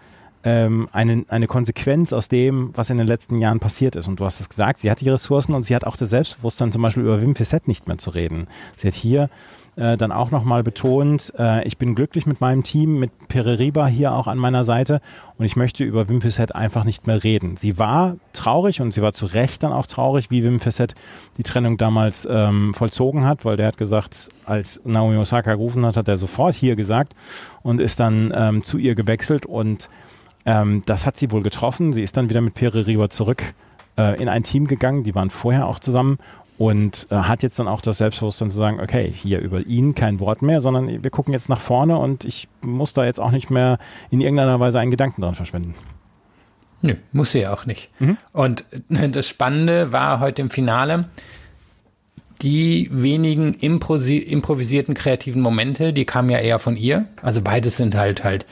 ähm, 0.45 0.87
eine, 0.93 1.25
eine 1.27 1.47
Konsequenz 1.47 2.13
aus 2.13 2.29
dem, 2.29 2.69
was 2.75 2.89
in 2.89 2.97
den 2.97 3.07
letzten 3.07 3.39
Jahren 3.39 3.59
passiert 3.59 3.95
ist. 3.95 4.07
Und 4.07 4.19
du 4.19 4.25
hast 4.25 4.39
es 4.39 4.47
gesagt, 4.47 4.79
sie 4.79 4.89
hat 4.89 5.01
die 5.01 5.09
Ressourcen 5.09 5.55
und 5.55 5.65
sie 5.65 5.75
hat 5.75 5.85
auch 5.85 5.97
das 5.97 6.11
Selbstbewusstsein, 6.11 6.71
zum 6.71 6.83
Beispiel 6.83 7.03
über 7.03 7.21
Wim 7.21 7.35
Fissett 7.35 7.67
nicht 7.67 7.87
mehr 7.87 7.97
zu 7.97 8.11
reden. 8.11 8.47
Sie 8.77 8.87
hat 8.87 8.93
hier 8.93 9.29
äh, 9.75 9.97
dann 9.97 10.11
auch 10.11 10.31
nochmal 10.31 10.63
betont, 10.63 11.33
äh, 11.37 11.67
ich 11.67 11.77
bin 11.77 11.95
glücklich 11.95 12.25
mit 12.25 12.39
meinem 12.39 12.63
Team, 12.63 12.99
mit 12.99 13.11
Pereriba 13.27 13.87
hier 13.87 14.13
auch 14.13 14.27
an 14.27 14.37
meiner 14.37 14.63
Seite 14.63 15.01
und 15.37 15.45
ich 15.45 15.55
möchte 15.55 15.83
über 15.83 16.07
Wim 16.07 16.21
Fissett 16.21 16.55
einfach 16.55 16.85
nicht 16.85 17.07
mehr 17.07 17.23
reden. 17.23 17.57
Sie 17.57 17.77
war 17.77 18.15
traurig 18.31 18.79
und 18.81 18.93
sie 18.93 19.01
war 19.01 19.11
zu 19.11 19.25
Recht 19.25 19.63
dann 19.63 19.73
auch 19.73 19.87
traurig, 19.87 20.31
wie 20.31 20.43
Wim 20.43 20.59
Fissett 20.59 20.95
die 21.37 21.43
Trennung 21.43 21.77
damals 21.77 22.25
ähm, 22.29 22.73
vollzogen 22.73 23.25
hat, 23.25 23.43
weil 23.43 23.57
der 23.57 23.67
hat 23.67 23.77
gesagt, 23.77 24.29
als 24.45 24.79
Naomi 24.85 25.17
Osaka 25.17 25.55
gerufen 25.55 25.85
hat, 25.85 25.97
hat 25.97 26.07
er 26.07 26.17
sofort 26.17 26.55
hier 26.55 26.75
gesagt 26.75 27.13
und 27.63 27.81
ist 27.81 27.99
dann 27.99 28.31
ähm, 28.35 28.63
zu 28.63 28.77
ihr 28.77 28.95
gewechselt 28.95 29.45
und 29.45 29.89
ähm, 30.45 30.83
das 30.85 31.05
hat 31.05 31.17
sie 31.17 31.31
wohl 31.31 31.41
getroffen. 31.41 31.93
Sie 31.93 32.03
ist 32.03 32.17
dann 32.17 32.29
wieder 32.29 32.41
mit 32.41 32.53
Pere 32.53 32.87
Riva 32.87 33.09
zurück 33.09 33.53
äh, 33.97 34.21
in 34.21 34.29
ein 34.29 34.43
Team 34.43 34.67
gegangen. 34.67 35.03
Die 35.03 35.15
waren 35.15 35.29
vorher 35.29 35.67
auch 35.67 35.79
zusammen 35.79 36.17
und 36.57 37.07
äh, 37.09 37.15
hat 37.15 37.43
jetzt 37.43 37.59
dann 37.59 37.67
auch 37.67 37.81
das 37.81 37.97
Selbstbewusstsein 37.97 38.49
zu 38.49 38.57
sagen, 38.57 38.79
okay, 38.79 39.11
hier 39.13 39.39
über 39.39 39.61
ihn 39.61 39.95
kein 39.95 40.19
Wort 40.19 40.41
mehr, 40.41 40.61
sondern 40.61 41.03
wir 41.03 41.11
gucken 41.11 41.33
jetzt 41.33 41.49
nach 41.49 41.59
vorne 41.59 41.97
und 41.97 42.23
ich 42.25 42.47
muss 42.61 42.93
da 42.93 43.03
jetzt 43.03 43.19
auch 43.19 43.31
nicht 43.31 43.49
mehr 43.49 43.77
in 44.09 44.21
irgendeiner 44.21 44.59
Weise 44.59 44.79
einen 44.79 44.91
Gedanken 44.91 45.21
dran 45.21 45.35
verschwenden. 45.35 45.75
Nö, 46.81 46.95
muss 47.11 47.31
sie 47.31 47.39
ja 47.39 47.53
auch 47.53 47.65
nicht. 47.65 47.89
Mhm. 47.99 48.17
Und 48.31 48.63
äh, 48.89 49.09
das 49.09 49.27
Spannende 49.27 49.91
war 49.91 50.19
heute 50.19 50.41
im 50.41 50.49
Finale, 50.49 51.05
die 52.42 52.89
wenigen 52.92 53.54
improvisierten 53.54 54.94
kreativen 54.94 55.42
Momente, 55.42 55.94
die 55.94 56.06
kamen 56.06 56.30
ja 56.30 56.39
eher 56.39 56.60
von 56.60 56.75
ihr. 56.75 57.06
Also 57.22 57.42
beides 57.42 57.77
sind 57.77 57.96
halt 57.96 58.24
halt 58.24 58.46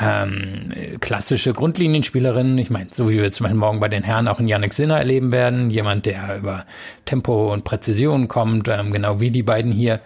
ähm, 0.00 0.72
klassische 1.00 1.52
Grundlinienspielerinnen. 1.52 2.56
Ich 2.58 2.70
meine, 2.70 2.88
so 2.92 3.10
wie 3.10 3.20
wir 3.20 3.30
zum 3.30 3.44
Beispiel 3.44 3.60
morgen 3.60 3.80
bei 3.80 3.88
den 3.88 4.02
Herren 4.02 4.28
auch 4.28 4.40
in 4.40 4.48
Yannick 4.48 4.72
Sinner 4.72 4.98
erleben 4.98 5.32
werden, 5.32 5.70
jemand, 5.70 6.06
der 6.06 6.38
über 6.38 6.64
Tempo 7.04 7.52
und 7.52 7.64
Präzision 7.64 8.28
kommt, 8.28 8.68
ähm, 8.68 8.90
genau 8.92 9.20
wie 9.20 9.30
die 9.30 9.42
beiden 9.42 9.72
hier. 9.72 10.00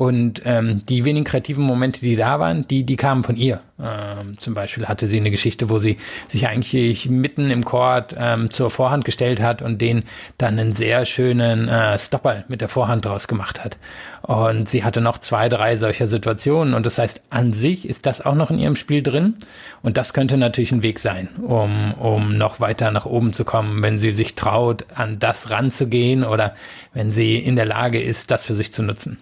Und 0.00 0.40
ähm, 0.46 0.82
die 0.88 1.04
wenigen 1.04 1.26
kreativen 1.26 1.62
Momente, 1.62 2.00
die 2.00 2.16
da 2.16 2.40
waren, 2.40 2.62
die, 2.62 2.84
die 2.84 2.96
kamen 2.96 3.22
von 3.22 3.36
ihr. 3.36 3.60
Ähm, 3.78 4.38
zum 4.38 4.54
Beispiel 4.54 4.88
hatte 4.88 5.06
sie 5.06 5.20
eine 5.20 5.30
Geschichte, 5.30 5.68
wo 5.68 5.78
sie 5.78 5.98
sich 6.26 6.48
eigentlich 6.48 7.10
mitten 7.10 7.50
im 7.50 7.66
Chord 7.66 8.16
ähm, 8.18 8.50
zur 8.50 8.70
Vorhand 8.70 9.04
gestellt 9.04 9.42
hat 9.42 9.60
und 9.60 9.82
den 9.82 10.04
dann 10.38 10.58
einen 10.58 10.74
sehr 10.74 11.04
schönen 11.04 11.68
äh, 11.68 11.98
Stopper 11.98 12.44
mit 12.48 12.62
der 12.62 12.68
Vorhand 12.68 13.04
draus 13.04 13.28
gemacht 13.28 13.62
hat. 13.62 13.76
Und 14.22 14.70
sie 14.70 14.84
hatte 14.84 15.02
noch 15.02 15.18
zwei, 15.18 15.50
drei 15.50 15.76
solcher 15.76 16.08
Situationen. 16.08 16.72
Und 16.72 16.86
das 16.86 16.96
heißt, 16.96 17.20
an 17.28 17.50
sich 17.50 17.86
ist 17.86 18.06
das 18.06 18.24
auch 18.24 18.34
noch 18.34 18.50
in 18.50 18.58
ihrem 18.58 18.76
Spiel 18.76 19.02
drin. 19.02 19.34
Und 19.82 19.98
das 19.98 20.14
könnte 20.14 20.38
natürlich 20.38 20.72
ein 20.72 20.82
Weg 20.82 20.98
sein, 20.98 21.28
um, 21.42 21.92
um 21.98 22.38
noch 22.38 22.58
weiter 22.58 22.90
nach 22.90 23.04
oben 23.04 23.34
zu 23.34 23.44
kommen, 23.44 23.82
wenn 23.82 23.98
sie 23.98 24.12
sich 24.12 24.34
traut, 24.34 24.86
an 24.94 25.18
das 25.18 25.50
ranzugehen 25.50 26.24
oder 26.24 26.54
wenn 26.94 27.10
sie 27.10 27.36
in 27.36 27.54
der 27.54 27.66
Lage 27.66 28.00
ist, 28.00 28.30
das 28.30 28.46
für 28.46 28.54
sich 28.54 28.72
zu 28.72 28.82
nutzen. 28.82 29.18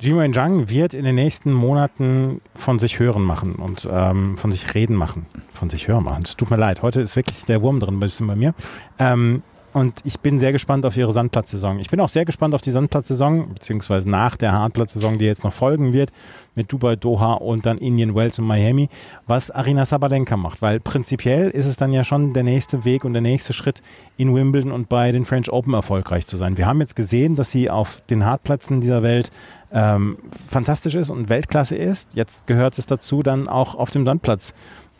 Jiwen 0.00 0.34
Zhang 0.34 0.68
wird 0.68 0.92
in 0.94 1.04
den 1.04 1.14
nächsten 1.14 1.52
Monaten 1.52 2.40
von 2.54 2.78
sich 2.78 2.98
hören 2.98 3.22
machen 3.22 3.54
und 3.54 3.88
ähm, 3.90 4.36
von 4.36 4.50
sich 4.50 4.74
reden 4.74 4.96
machen. 4.96 5.26
Von 5.52 5.70
sich 5.70 5.86
hören 5.88 6.04
machen. 6.04 6.22
Es 6.24 6.36
tut 6.36 6.50
mir 6.50 6.56
leid. 6.56 6.82
Heute 6.82 7.00
ist 7.00 7.14
wirklich 7.16 7.44
der 7.46 7.62
Wurm 7.62 7.80
drin 7.80 7.94
ein 7.94 8.00
bisschen 8.00 8.26
bei 8.26 8.34
mir. 8.34 8.54
Ähm, 8.98 9.42
und 9.74 9.94
ich 10.04 10.20
bin 10.20 10.38
sehr 10.38 10.52
gespannt 10.52 10.86
auf 10.86 10.96
ihre 10.96 11.12
Sandplatzsaison. 11.12 11.80
Ich 11.80 11.90
bin 11.90 11.98
auch 11.98 12.08
sehr 12.08 12.24
gespannt 12.24 12.54
auf 12.54 12.62
die 12.62 12.70
Sandplatzsaison, 12.70 13.52
beziehungsweise 13.54 14.08
nach 14.08 14.36
der 14.36 14.52
Hartplatzsaison, 14.52 15.18
die 15.18 15.24
jetzt 15.24 15.42
noch 15.42 15.52
folgen 15.52 15.92
wird, 15.92 16.10
mit 16.54 16.72
Dubai, 16.72 16.94
Doha 16.94 17.34
und 17.34 17.66
dann 17.66 17.78
Indian 17.78 18.14
Wells 18.14 18.38
und 18.38 18.46
Miami, 18.46 18.88
was 19.26 19.50
Arina 19.50 19.84
Sabalenka 19.84 20.36
macht. 20.36 20.62
Weil 20.62 20.78
prinzipiell 20.78 21.50
ist 21.50 21.66
es 21.66 21.76
dann 21.76 21.92
ja 21.92 22.04
schon 22.04 22.32
der 22.32 22.44
nächste 22.44 22.84
Weg 22.84 23.04
und 23.04 23.14
der 23.14 23.22
nächste 23.22 23.52
Schritt 23.52 23.82
in 24.16 24.32
Wimbledon 24.32 24.70
und 24.70 24.88
bei 24.88 25.10
den 25.10 25.24
French 25.24 25.50
Open 25.50 25.74
erfolgreich 25.74 26.26
zu 26.26 26.36
sein. 26.36 26.56
Wir 26.56 26.66
haben 26.66 26.80
jetzt 26.80 26.94
gesehen, 26.94 27.34
dass 27.34 27.50
sie 27.50 27.68
auf 27.68 28.02
den 28.08 28.24
Hartplätzen 28.24 28.80
dieser 28.80 29.02
Welt 29.02 29.32
ähm, 29.72 30.18
fantastisch 30.46 30.94
ist 30.94 31.10
und 31.10 31.28
Weltklasse 31.28 31.74
ist. 31.74 32.10
Jetzt 32.14 32.46
gehört 32.46 32.78
es 32.78 32.86
dazu, 32.86 33.24
dann 33.24 33.48
auch 33.48 33.74
auf 33.74 33.90
dem 33.90 34.04
Sandplatz 34.04 34.54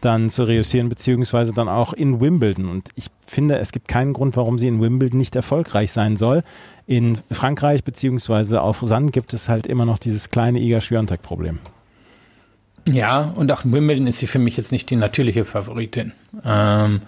dann 0.05 0.31
zu 0.31 0.45
reüssieren, 0.45 0.88
beziehungsweise 0.88 1.53
dann 1.53 1.69
auch 1.69 1.93
in 1.93 2.21
Wimbledon. 2.21 2.69
Und 2.69 2.90
ich 2.95 3.07
finde, 3.27 3.59
es 3.59 3.73
gibt 3.73 3.88
keinen 3.88 4.12
Grund, 4.12 4.37
warum 4.37 4.59
sie 4.59 4.69
in 4.69 4.81
Wimbledon 4.81 5.19
nicht 5.19 5.37
erfolgreich 5.37 5.93
sein 5.93 6.17
soll. 6.17 6.43
In 6.87 7.19
Frankreich, 7.31 7.85
beziehungsweise 7.85 8.62
auf 8.62 8.83
Sand 8.85 9.12
gibt 9.12 9.35
es 9.35 9.49
halt 9.49 9.67
immer 9.67 9.85
noch 9.85 9.99
dieses 9.99 10.31
kleine 10.31 10.61
Iga 10.61 10.81
Swiatek-Problem. 10.81 11.59
Ja, 12.88 13.33
und 13.35 13.51
auch 13.51 13.64
in 13.64 13.73
Wimbledon 13.73 14.07
ist 14.07 14.19
sie 14.19 14.27
für 14.27 14.38
mich 14.38 14.57
jetzt 14.57 14.73
nicht 14.73 14.90
die 14.90 14.97
natürliche 14.97 15.45
Favoritin. 15.45 16.12
Ähm, 16.45 17.01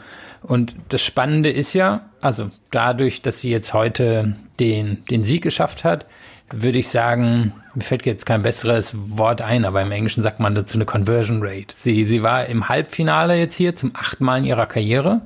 und 0.42 0.74
das 0.88 1.02
Spannende 1.02 1.50
ist 1.50 1.74
ja, 1.74 2.08
also 2.20 2.48
dadurch, 2.70 3.20
dass 3.20 3.40
sie 3.40 3.50
jetzt 3.50 3.74
heute 3.74 4.36
den, 4.58 5.04
den 5.10 5.22
Sieg 5.22 5.42
geschafft 5.42 5.84
hat, 5.84 6.06
würde 6.50 6.78
ich 6.78 6.88
sagen, 6.88 7.52
mir 7.74 7.82
fällt 7.82 8.06
jetzt 8.06 8.26
kein 8.26 8.42
besseres 8.42 8.92
Wort 8.94 9.42
ein, 9.42 9.64
aber 9.64 9.82
im 9.82 9.90
Englischen 9.90 10.22
sagt 10.22 10.40
man 10.40 10.54
dazu 10.54 10.76
eine 10.76 10.84
Conversion 10.84 11.40
Rate. 11.42 11.74
Sie, 11.78 12.06
sie 12.06 12.22
war 12.22 12.46
im 12.46 12.68
Halbfinale 12.68 13.36
jetzt 13.36 13.56
hier 13.56 13.74
zum 13.74 13.92
achten 13.94 14.24
Mal 14.24 14.38
in 14.38 14.44
ihrer 14.44 14.66
Karriere 14.66 15.22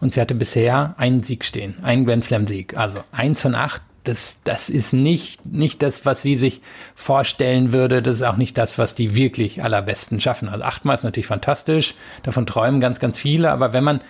und 0.00 0.12
sie 0.12 0.20
hatte 0.20 0.34
bisher 0.34 0.94
einen 0.98 1.20
Sieg 1.20 1.44
stehen, 1.44 1.76
einen 1.82 2.04
Grand 2.04 2.24
Slam 2.24 2.46
Sieg. 2.46 2.76
Also 2.76 2.98
eins 3.12 3.40
von 3.40 3.54
acht, 3.54 3.82
das, 4.04 4.38
das 4.44 4.70
ist 4.70 4.92
nicht, 4.92 5.44
nicht 5.44 5.82
das, 5.82 6.06
was 6.06 6.22
sie 6.22 6.36
sich 6.36 6.62
vorstellen 6.94 7.72
würde. 7.72 8.00
Das 8.00 8.14
ist 8.14 8.22
auch 8.22 8.36
nicht 8.36 8.56
das, 8.56 8.78
was 8.78 8.94
die 8.94 9.14
wirklich 9.14 9.62
allerbesten 9.62 10.18
schaffen. 10.18 10.48
Also 10.48 10.64
achtmal 10.64 10.96
ist 10.96 11.04
natürlich 11.04 11.26
fantastisch. 11.26 11.94
Davon 12.22 12.46
träumen 12.46 12.80
ganz, 12.80 13.00
ganz 13.00 13.18
viele. 13.18 13.50
Aber 13.50 13.72
wenn 13.72 13.84
man 13.84 14.00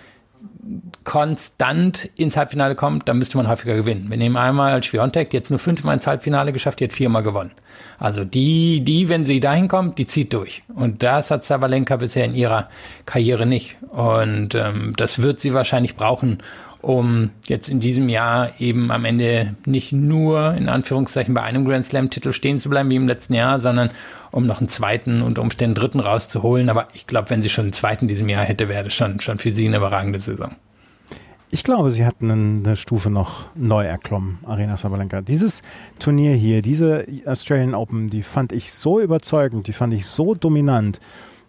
konstant 1.03 2.05
ins 2.15 2.37
Halbfinale 2.37 2.75
kommt, 2.75 3.07
dann 3.07 3.17
müsste 3.17 3.37
man 3.37 3.47
häufiger 3.47 3.75
gewinnen. 3.75 4.05
Wir 4.09 4.17
nehmen 4.17 4.37
einmal 4.37 4.83
Schwiontek, 4.83 5.31
die 5.31 5.37
jetzt 5.37 5.49
nur 5.49 5.59
fünfmal 5.59 5.95
ins 5.95 6.05
Halbfinale 6.05 6.53
geschafft, 6.53 6.79
die 6.79 6.85
hat 6.85 6.93
viermal 6.93 7.23
gewonnen. 7.23 7.51
Also 7.97 8.23
die, 8.23 8.81
die, 8.81 9.09
wenn 9.09 9.23
sie 9.23 9.39
dahin 9.39 9.67
kommt, 9.67 9.97
die 9.97 10.07
zieht 10.07 10.33
durch. 10.33 10.63
Und 10.73 11.01
das 11.03 11.31
hat 11.31 11.43
Sabalenka 11.43 11.97
bisher 11.97 12.25
in 12.25 12.35
ihrer 12.35 12.69
Karriere 13.05 13.45
nicht. 13.45 13.77
Und 13.89 14.55
ähm, 14.55 14.93
das 14.95 15.21
wird 15.21 15.41
sie 15.41 15.53
wahrscheinlich 15.53 15.95
brauchen, 15.95 16.43
um 16.81 17.31
jetzt 17.45 17.69
in 17.69 17.79
diesem 17.79 18.07
Jahr 18.07 18.51
eben 18.59 18.91
am 18.91 19.05
Ende 19.05 19.55
nicht 19.65 19.91
nur 19.91 20.53
in 20.53 20.69
Anführungszeichen 20.69 21.33
bei 21.33 21.41
einem 21.41 21.65
Grand 21.65 21.85
Slam-Titel 21.85 22.31
stehen 22.31 22.57
zu 22.57 22.69
bleiben 22.69 22.89
wie 22.89 22.95
im 22.95 23.07
letzten 23.07 23.33
Jahr, 23.33 23.59
sondern 23.59 23.91
um 24.31 24.45
noch 24.45 24.59
einen 24.59 24.69
zweiten 24.69 25.21
und 25.21 25.39
um 25.39 25.49
den 25.49 25.73
dritten 25.73 25.99
rauszuholen. 25.99 26.69
Aber 26.69 26.87
ich 26.93 27.07
glaube, 27.07 27.29
wenn 27.31 27.41
sie 27.41 27.49
schon 27.49 27.65
einen 27.65 27.73
zweiten 27.73 28.05
in 28.05 28.09
diesem 28.09 28.29
Jahr 28.29 28.43
hätte, 28.43 28.69
wäre 28.69 28.85
das 28.85 28.93
schon, 28.93 29.19
schon 29.19 29.39
für 29.39 29.53
sie 29.53 29.67
eine 29.67 29.77
überragende 29.77 30.19
Saison. 30.19 30.55
Ich 31.51 31.63
glaube, 31.63 31.89
sie 31.89 32.05
hatten 32.05 32.29
eine 32.29 32.77
Stufe 32.77 33.09
noch 33.09 33.45
neu 33.55 33.83
erklommen, 33.83 34.37
Arena 34.45 34.77
Sabalenka. 34.77 35.21
Dieses 35.21 35.63
Turnier 35.97 36.35
hier, 36.35 36.61
diese 36.61 37.05
Australian 37.25 37.73
Open, 37.73 38.11
die 38.11 38.21
fand 38.21 38.51
ich 38.51 38.71
so 38.71 38.99
überzeugend, 38.99 39.67
die 39.67 39.73
fand 39.73 39.93
ich 39.93 40.05
so 40.05 40.35
dominant, 40.35 40.99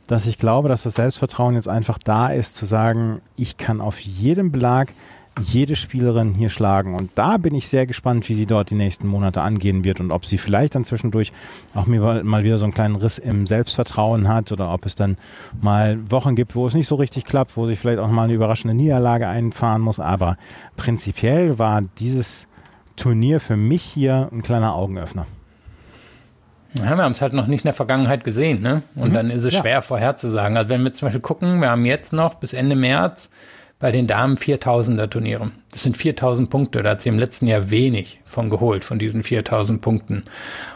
dass 0.06 0.26
ich 0.26 0.38
glaube, 0.38 0.70
dass 0.70 0.84
das 0.84 0.94
Selbstvertrauen 0.94 1.54
jetzt 1.54 1.68
einfach 1.68 1.98
da 1.98 2.28
ist, 2.28 2.56
zu 2.56 2.64
sagen, 2.64 3.20
ich 3.36 3.58
kann 3.58 3.82
auf 3.82 4.00
jedem 4.00 4.50
Belag 4.50 4.94
jede 5.42 5.76
Spielerin 5.76 6.32
hier 6.32 6.48
schlagen. 6.48 6.94
Und 6.94 7.10
da 7.14 7.36
bin 7.36 7.54
ich 7.54 7.68
sehr 7.68 7.86
gespannt, 7.86 8.28
wie 8.28 8.34
sie 8.34 8.46
dort 8.46 8.70
die 8.70 8.74
nächsten 8.74 9.06
Monate 9.06 9.42
angehen 9.42 9.84
wird 9.84 10.00
und 10.00 10.10
ob 10.10 10.26
sie 10.26 10.38
vielleicht 10.38 10.74
dann 10.74 10.84
zwischendurch 10.84 11.32
auch 11.74 11.86
mal 11.86 12.44
wieder 12.44 12.58
so 12.58 12.64
einen 12.64 12.74
kleinen 12.74 12.96
Riss 12.96 13.18
im 13.18 13.46
Selbstvertrauen 13.46 14.28
hat 14.28 14.52
oder 14.52 14.72
ob 14.72 14.86
es 14.86 14.96
dann 14.96 15.16
mal 15.60 15.98
Wochen 16.10 16.36
gibt, 16.36 16.54
wo 16.54 16.66
es 16.66 16.74
nicht 16.74 16.86
so 16.86 16.94
richtig 16.94 17.24
klappt, 17.24 17.56
wo 17.56 17.66
sie 17.66 17.76
vielleicht 17.76 17.98
auch 17.98 18.08
mal 18.08 18.24
eine 18.24 18.32
überraschende 18.32 18.74
Niederlage 18.74 19.26
einfahren 19.28 19.82
muss. 19.82 20.00
Aber 20.00 20.36
prinzipiell 20.76 21.58
war 21.58 21.82
dieses 21.98 22.48
Turnier 22.96 23.40
für 23.40 23.56
mich 23.56 23.82
hier 23.82 24.28
ein 24.32 24.42
kleiner 24.42 24.74
Augenöffner. 24.74 25.26
Ja, 26.74 26.84
wir 26.96 27.04
haben 27.04 27.12
es 27.12 27.20
halt 27.20 27.32
noch 27.32 27.48
nicht 27.48 27.64
in 27.64 27.68
der 27.68 27.74
Vergangenheit 27.74 28.22
gesehen, 28.22 28.62
ne? 28.62 28.82
Und 28.94 29.10
mhm. 29.10 29.14
dann 29.14 29.30
ist 29.30 29.44
es 29.44 29.54
schwer 29.54 29.74
ja. 29.74 29.80
vorherzusagen. 29.80 30.56
Also 30.56 30.68
wenn 30.68 30.84
wir 30.84 30.94
zum 30.94 31.06
Beispiel 31.06 31.20
gucken, 31.20 31.60
wir 31.60 31.70
haben 31.70 31.84
jetzt 31.84 32.12
noch 32.12 32.34
bis 32.34 32.52
Ende 32.52 32.76
März 32.76 33.28
bei 33.80 33.90
den 33.90 34.06
Damen 34.06 34.36
4000er 34.36 35.08
Turniere. 35.10 35.50
Das 35.72 35.82
sind 35.82 35.96
4000 35.96 36.50
Punkte. 36.50 36.82
Da 36.82 36.90
hat 36.90 37.02
sie 37.02 37.08
im 37.08 37.18
letzten 37.18 37.46
Jahr 37.46 37.70
wenig 37.70 38.20
von 38.24 38.50
geholt, 38.50 38.84
von 38.84 38.98
diesen 38.98 39.22
4000 39.22 39.80
Punkten. 39.80 40.22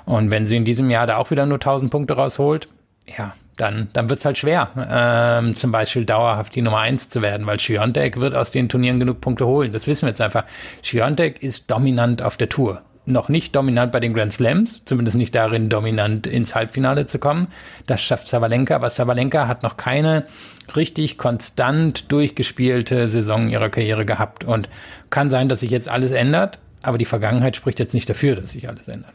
Und 0.07 0.31
wenn 0.31 0.45
sie 0.45 0.57
in 0.57 0.65
diesem 0.65 0.91
Jahr 0.91 1.07
da 1.07 1.19
auch 1.19 1.31
wieder 1.31 1.47
nur 1.47 1.57
1000 1.57 1.91
Punkte 1.91 2.15
rausholt, 2.15 2.69
ja, 3.17 3.35
dann, 3.57 3.89
dann 3.93 4.09
wird's 4.09 4.25
halt 4.25 4.39
schwer, 4.39 4.71
ähm, 4.77 5.55
zum 5.55 5.71
Beispiel 5.71 6.05
dauerhaft 6.05 6.55
die 6.55 6.63
Nummer 6.63 6.79
eins 6.79 7.09
zu 7.09 7.23
werden, 7.23 7.47
weil 7.47 7.61
Schiontek 7.61 8.19
wird 8.19 8.35
aus 8.35 8.51
den 8.51 8.69
Turnieren 8.69 8.99
genug 8.99 9.21
Punkte 9.21 9.47
holen. 9.47 9.71
Das 9.71 9.87
wissen 9.87 10.07
wir 10.07 10.09
jetzt 10.11 10.21
einfach. 10.21 10.45
Schiontek 10.83 11.43
ist 11.43 11.71
dominant 11.71 12.23
auf 12.23 12.37
der 12.37 12.49
Tour. 12.49 12.83
Noch 13.07 13.29
nicht 13.29 13.55
dominant 13.55 13.93
bei 13.93 14.01
den 14.01 14.15
Grand 14.15 14.33
Slams, 14.33 14.81
zumindest 14.85 15.17
nicht 15.17 15.35
darin, 15.35 15.69
dominant 15.69 16.27
ins 16.27 16.55
Halbfinale 16.55 17.07
zu 17.07 17.19
kommen. 17.19 17.49
Das 17.87 18.01
schafft 18.01 18.29
Sabalenka, 18.29 18.75
aber 18.75 18.91
Sabalenka 18.91 19.47
hat 19.47 19.63
noch 19.63 19.77
keine 19.77 20.25
richtig 20.75 21.19
konstant 21.19 22.11
durchgespielte 22.11 23.09
Saison 23.09 23.51
ihrer 23.51 23.69
Karriere 23.69 24.07
gehabt. 24.07 24.45
Und 24.45 24.69
kann 25.11 25.29
sein, 25.29 25.49
dass 25.49 25.61
sich 25.61 25.71
jetzt 25.71 25.89
alles 25.89 26.13
ändert, 26.13 26.59
aber 26.83 26.99
die 26.99 27.05
Vergangenheit 27.05 27.57
spricht 27.57 27.79
jetzt 27.79 27.95
nicht 27.95 28.09
dafür, 28.09 28.37
dass 28.37 28.53
sich 28.53 28.69
alles 28.69 28.89
ändert. 28.89 29.13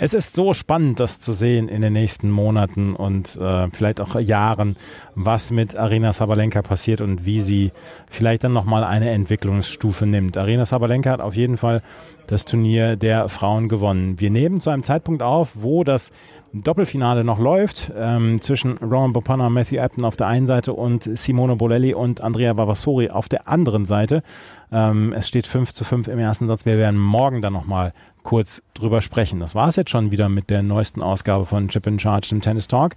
Es 0.00 0.14
ist 0.14 0.36
so 0.36 0.54
spannend, 0.54 1.00
das 1.00 1.18
zu 1.18 1.32
sehen 1.32 1.68
in 1.68 1.82
den 1.82 1.92
nächsten 1.92 2.30
Monaten 2.30 2.94
und 2.94 3.34
äh, 3.34 3.68
vielleicht 3.72 4.00
auch 4.00 4.14
Jahren, 4.20 4.76
was 5.16 5.50
mit 5.50 5.74
Arena 5.74 6.12
Sabalenka 6.12 6.62
passiert 6.62 7.00
und 7.00 7.26
wie 7.26 7.40
sie 7.40 7.72
vielleicht 8.08 8.44
dann 8.44 8.52
nochmal 8.52 8.84
eine 8.84 9.10
Entwicklungsstufe 9.10 10.06
nimmt. 10.06 10.36
Arena 10.36 10.66
Sabalenka 10.66 11.10
hat 11.10 11.20
auf 11.20 11.34
jeden 11.34 11.56
Fall 11.56 11.82
das 12.28 12.44
Turnier 12.44 12.94
der 12.94 13.28
Frauen 13.28 13.68
gewonnen. 13.68 14.20
Wir 14.20 14.30
nehmen 14.30 14.60
zu 14.60 14.70
einem 14.70 14.84
Zeitpunkt 14.84 15.20
auf, 15.20 15.56
wo 15.60 15.82
das 15.82 16.12
Doppelfinale 16.52 17.24
noch 17.24 17.38
läuft 17.38 17.92
ähm, 17.96 18.40
zwischen 18.40 18.78
Roman 18.78 19.12
Bopana 19.12 19.48
Matthew 19.48 19.80
Apton 19.80 20.04
auf 20.04 20.16
der 20.16 20.28
einen 20.28 20.46
Seite 20.46 20.74
und 20.74 21.02
Simone 21.02 21.56
Bolelli 21.56 21.92
und 21.92 22.20
Andrea 22.20 22.56
Vavassori 22.56 23.10
auf 23.10 23.28
der 23.28 23.48
anderen 23.48 23.84
Seite. 23.84 24.22
Ähm, 24.70 25.12
es 25.12 25.26
steht 25.26 25.46
5 25.46 25.72
zu 25.72 25.84
5 25.84 26.08
im 26.08 26.18
ersten 26.18 26.46
Satz. 26.46 26.66
Wir 26.66 26.76
werden 26.76 26.98
morgen 26.98 27.42
dann 27.42 27.52
nochmal 27.52 27.92
kurz 28.22 28.62
drüber 28.74 29.00
sprechen. 29.00 29.40
Das 29.40 29.54
war 29.54 29.68
es 29.68 29.76
jetzt 29.76 29.90
schon 29.90 30.10
wieder 30.10 30.28
mit 30.28 30.50
der 30.50 30.62
neuesten 30.62 31.02
Ausgabe 31.02 31.46
von 31.46 31.68
Chip 31.68 31.86
in 31.86 31.98
Charge, 31.98 32.28
dem 32.30 32.40
Tennis 32.40 32.68
Talk. 32.68 32.94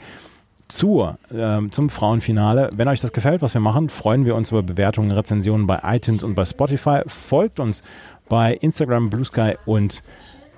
Zur, 0.67 1.17
äh, 1.29 1.59
zum 1.69 1.89
Frauenfinale. 1.89 2.69
Wenn 2.73 2.87
euch 2.87 3.01
das 3.01 3.11
gefällt, 3.11 3.41
was 3.41 3.53
wir 3.53 3.59
machen, 3.59 3.89
freuen 3.89 4.23
wir 4.23 4.35
uns 4.35 4.51
über 4.51 4.63
Bewertungen, 4.63 5.11
Rezensionen 5.11 5.67
bei 5.67 5.81
iTunes 5.83 6.23
und 6.23 6.33
bei 6.33 6.45
Spotify. 6.45 7.01
Folgt 7.07 7.59
uns 7.59 7.83
bei 8.29 8.53
Instagram, 8.53 9.09
Blue 9.09 9.25
Sky 9.25 9.55
und 9.65 10.01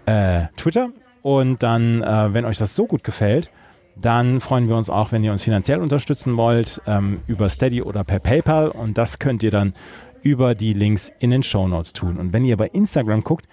äh, 0.06 0.44
Twitter. 0.56 0.90
Und 1.24 1.64
dann, 1.64 2.04
äh, 2.04 2.34
wenn 2.34 2.46
euch 2.46 2.60
das 2.60 2.76
so 2.76 2.86
gut 2.86 3.04
gefällt, 3.04 3.50
dann 3.96 4.40
freuen 4.42 4.68
wir 4.68 4.76
uns 4.76 4.90
auch, 4.90 5.12
wenn 5.12 5.24
ihr 5.24 5.32
uns 5.32 5.44
finanziell 5.44 5.80
unterstützen 5.80 6.38
wollt, 6.38 6.82
ähm, 6.86 7.20
über 7.28 7.50
Steady 7.50 7.82
oder 7.82 8.04
per 8.04 8.20
PayPal. 8.20 8.70
Und 8.70 8.98
das 8.98 9.20
könnt 9.20 9.42
ihr 9.42 9.52
dann 9.52 9.74
über 10.22 10.56
die 10.56 10.74
Links 10.74 11.12
in 11.20 11.32
den 11.32 11.44
Show 11.44 11.68
Notes 11.68 11.94
tun. 11.94 12.18
Und 12.18 12.34
wenn 12.34 12.46
ihr 12.46 12.58
bei 12.58 12.68
Instagram 12.68 13.24
guckt, 13.24 13.48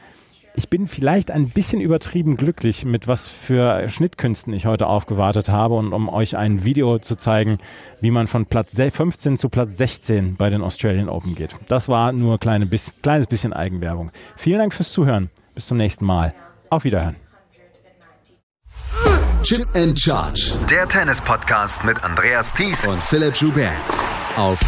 ich 0.60 0.68
bin 0.68 0.86
vielleicht 0.86 1.30
ein 1.30 1.48
bisschen 1.48 1.80
übertrieben 1.80 2.36
glücklich, 2.36 2.84
mit 2.84 3.08
was 3.08 3.30
für 3.30 3.88
Schnittkünsten 3.88 4.52
ich 4.52 4.66
heute 4.66 4.88
aufgewartet 4.88 5.48
habe 5.48 5.74
und 5.76 5.94
um 5.94 6.10
euch 6.10 6.36
ein 6.36 6.64
Video 6.64 6.98
zu 6.98 7.16
zeigen, 7.16 7.56
wie 8.02 8.10
man 8.10 8.26
von 8.26 8.44
Platz 8.44 8.76
15 8.76 9.38
zu 9.38 9.48
Platz 9.48 9.78
16 9.78 10.36
bei 10.36 10.50
den 10.50 10.60
Australian 10.60 11.08
Open 11.08 11.34
geht. 11.34 11.54
Das 11.68 11.88
war 11.88 12.12
nur 12.12 12.34
ein 12.34 12.40
kleine 12.40 12.66
bis, 12.66 13.00
kleines 13.00 13.26
bisschen 13.26 13.54
Eigenwerbung. 13.54 14.10
Vielen 14.36 14.58
Dank 14.58 14.74
fürs 14.74 14.92
Zuhören. 14.92 15.30
Bis 15.54 15.66
zum 15.66 15.78
nächsten 15.78 16.04
Mal. 16.04 16.34
Auf 16.68 16.84
Wiederhören. 16.84 17.16
Chip 19.42 19.66
and 19.74 19.98
Charge. 19.98 20.58
Der 20.68 20.86
Tennis-Podcast 20.86 21.84
mit 21.84 22.04
Andreas 22.04 22.52
Thies 22.52 22.86
und 22.86 23.02
Philipp 23.02 23.34
Joubert. 23.36 23.72
Auf 24.36 24.60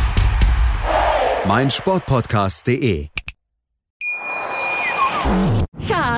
meinsportpodcast.de. 1.47 3.09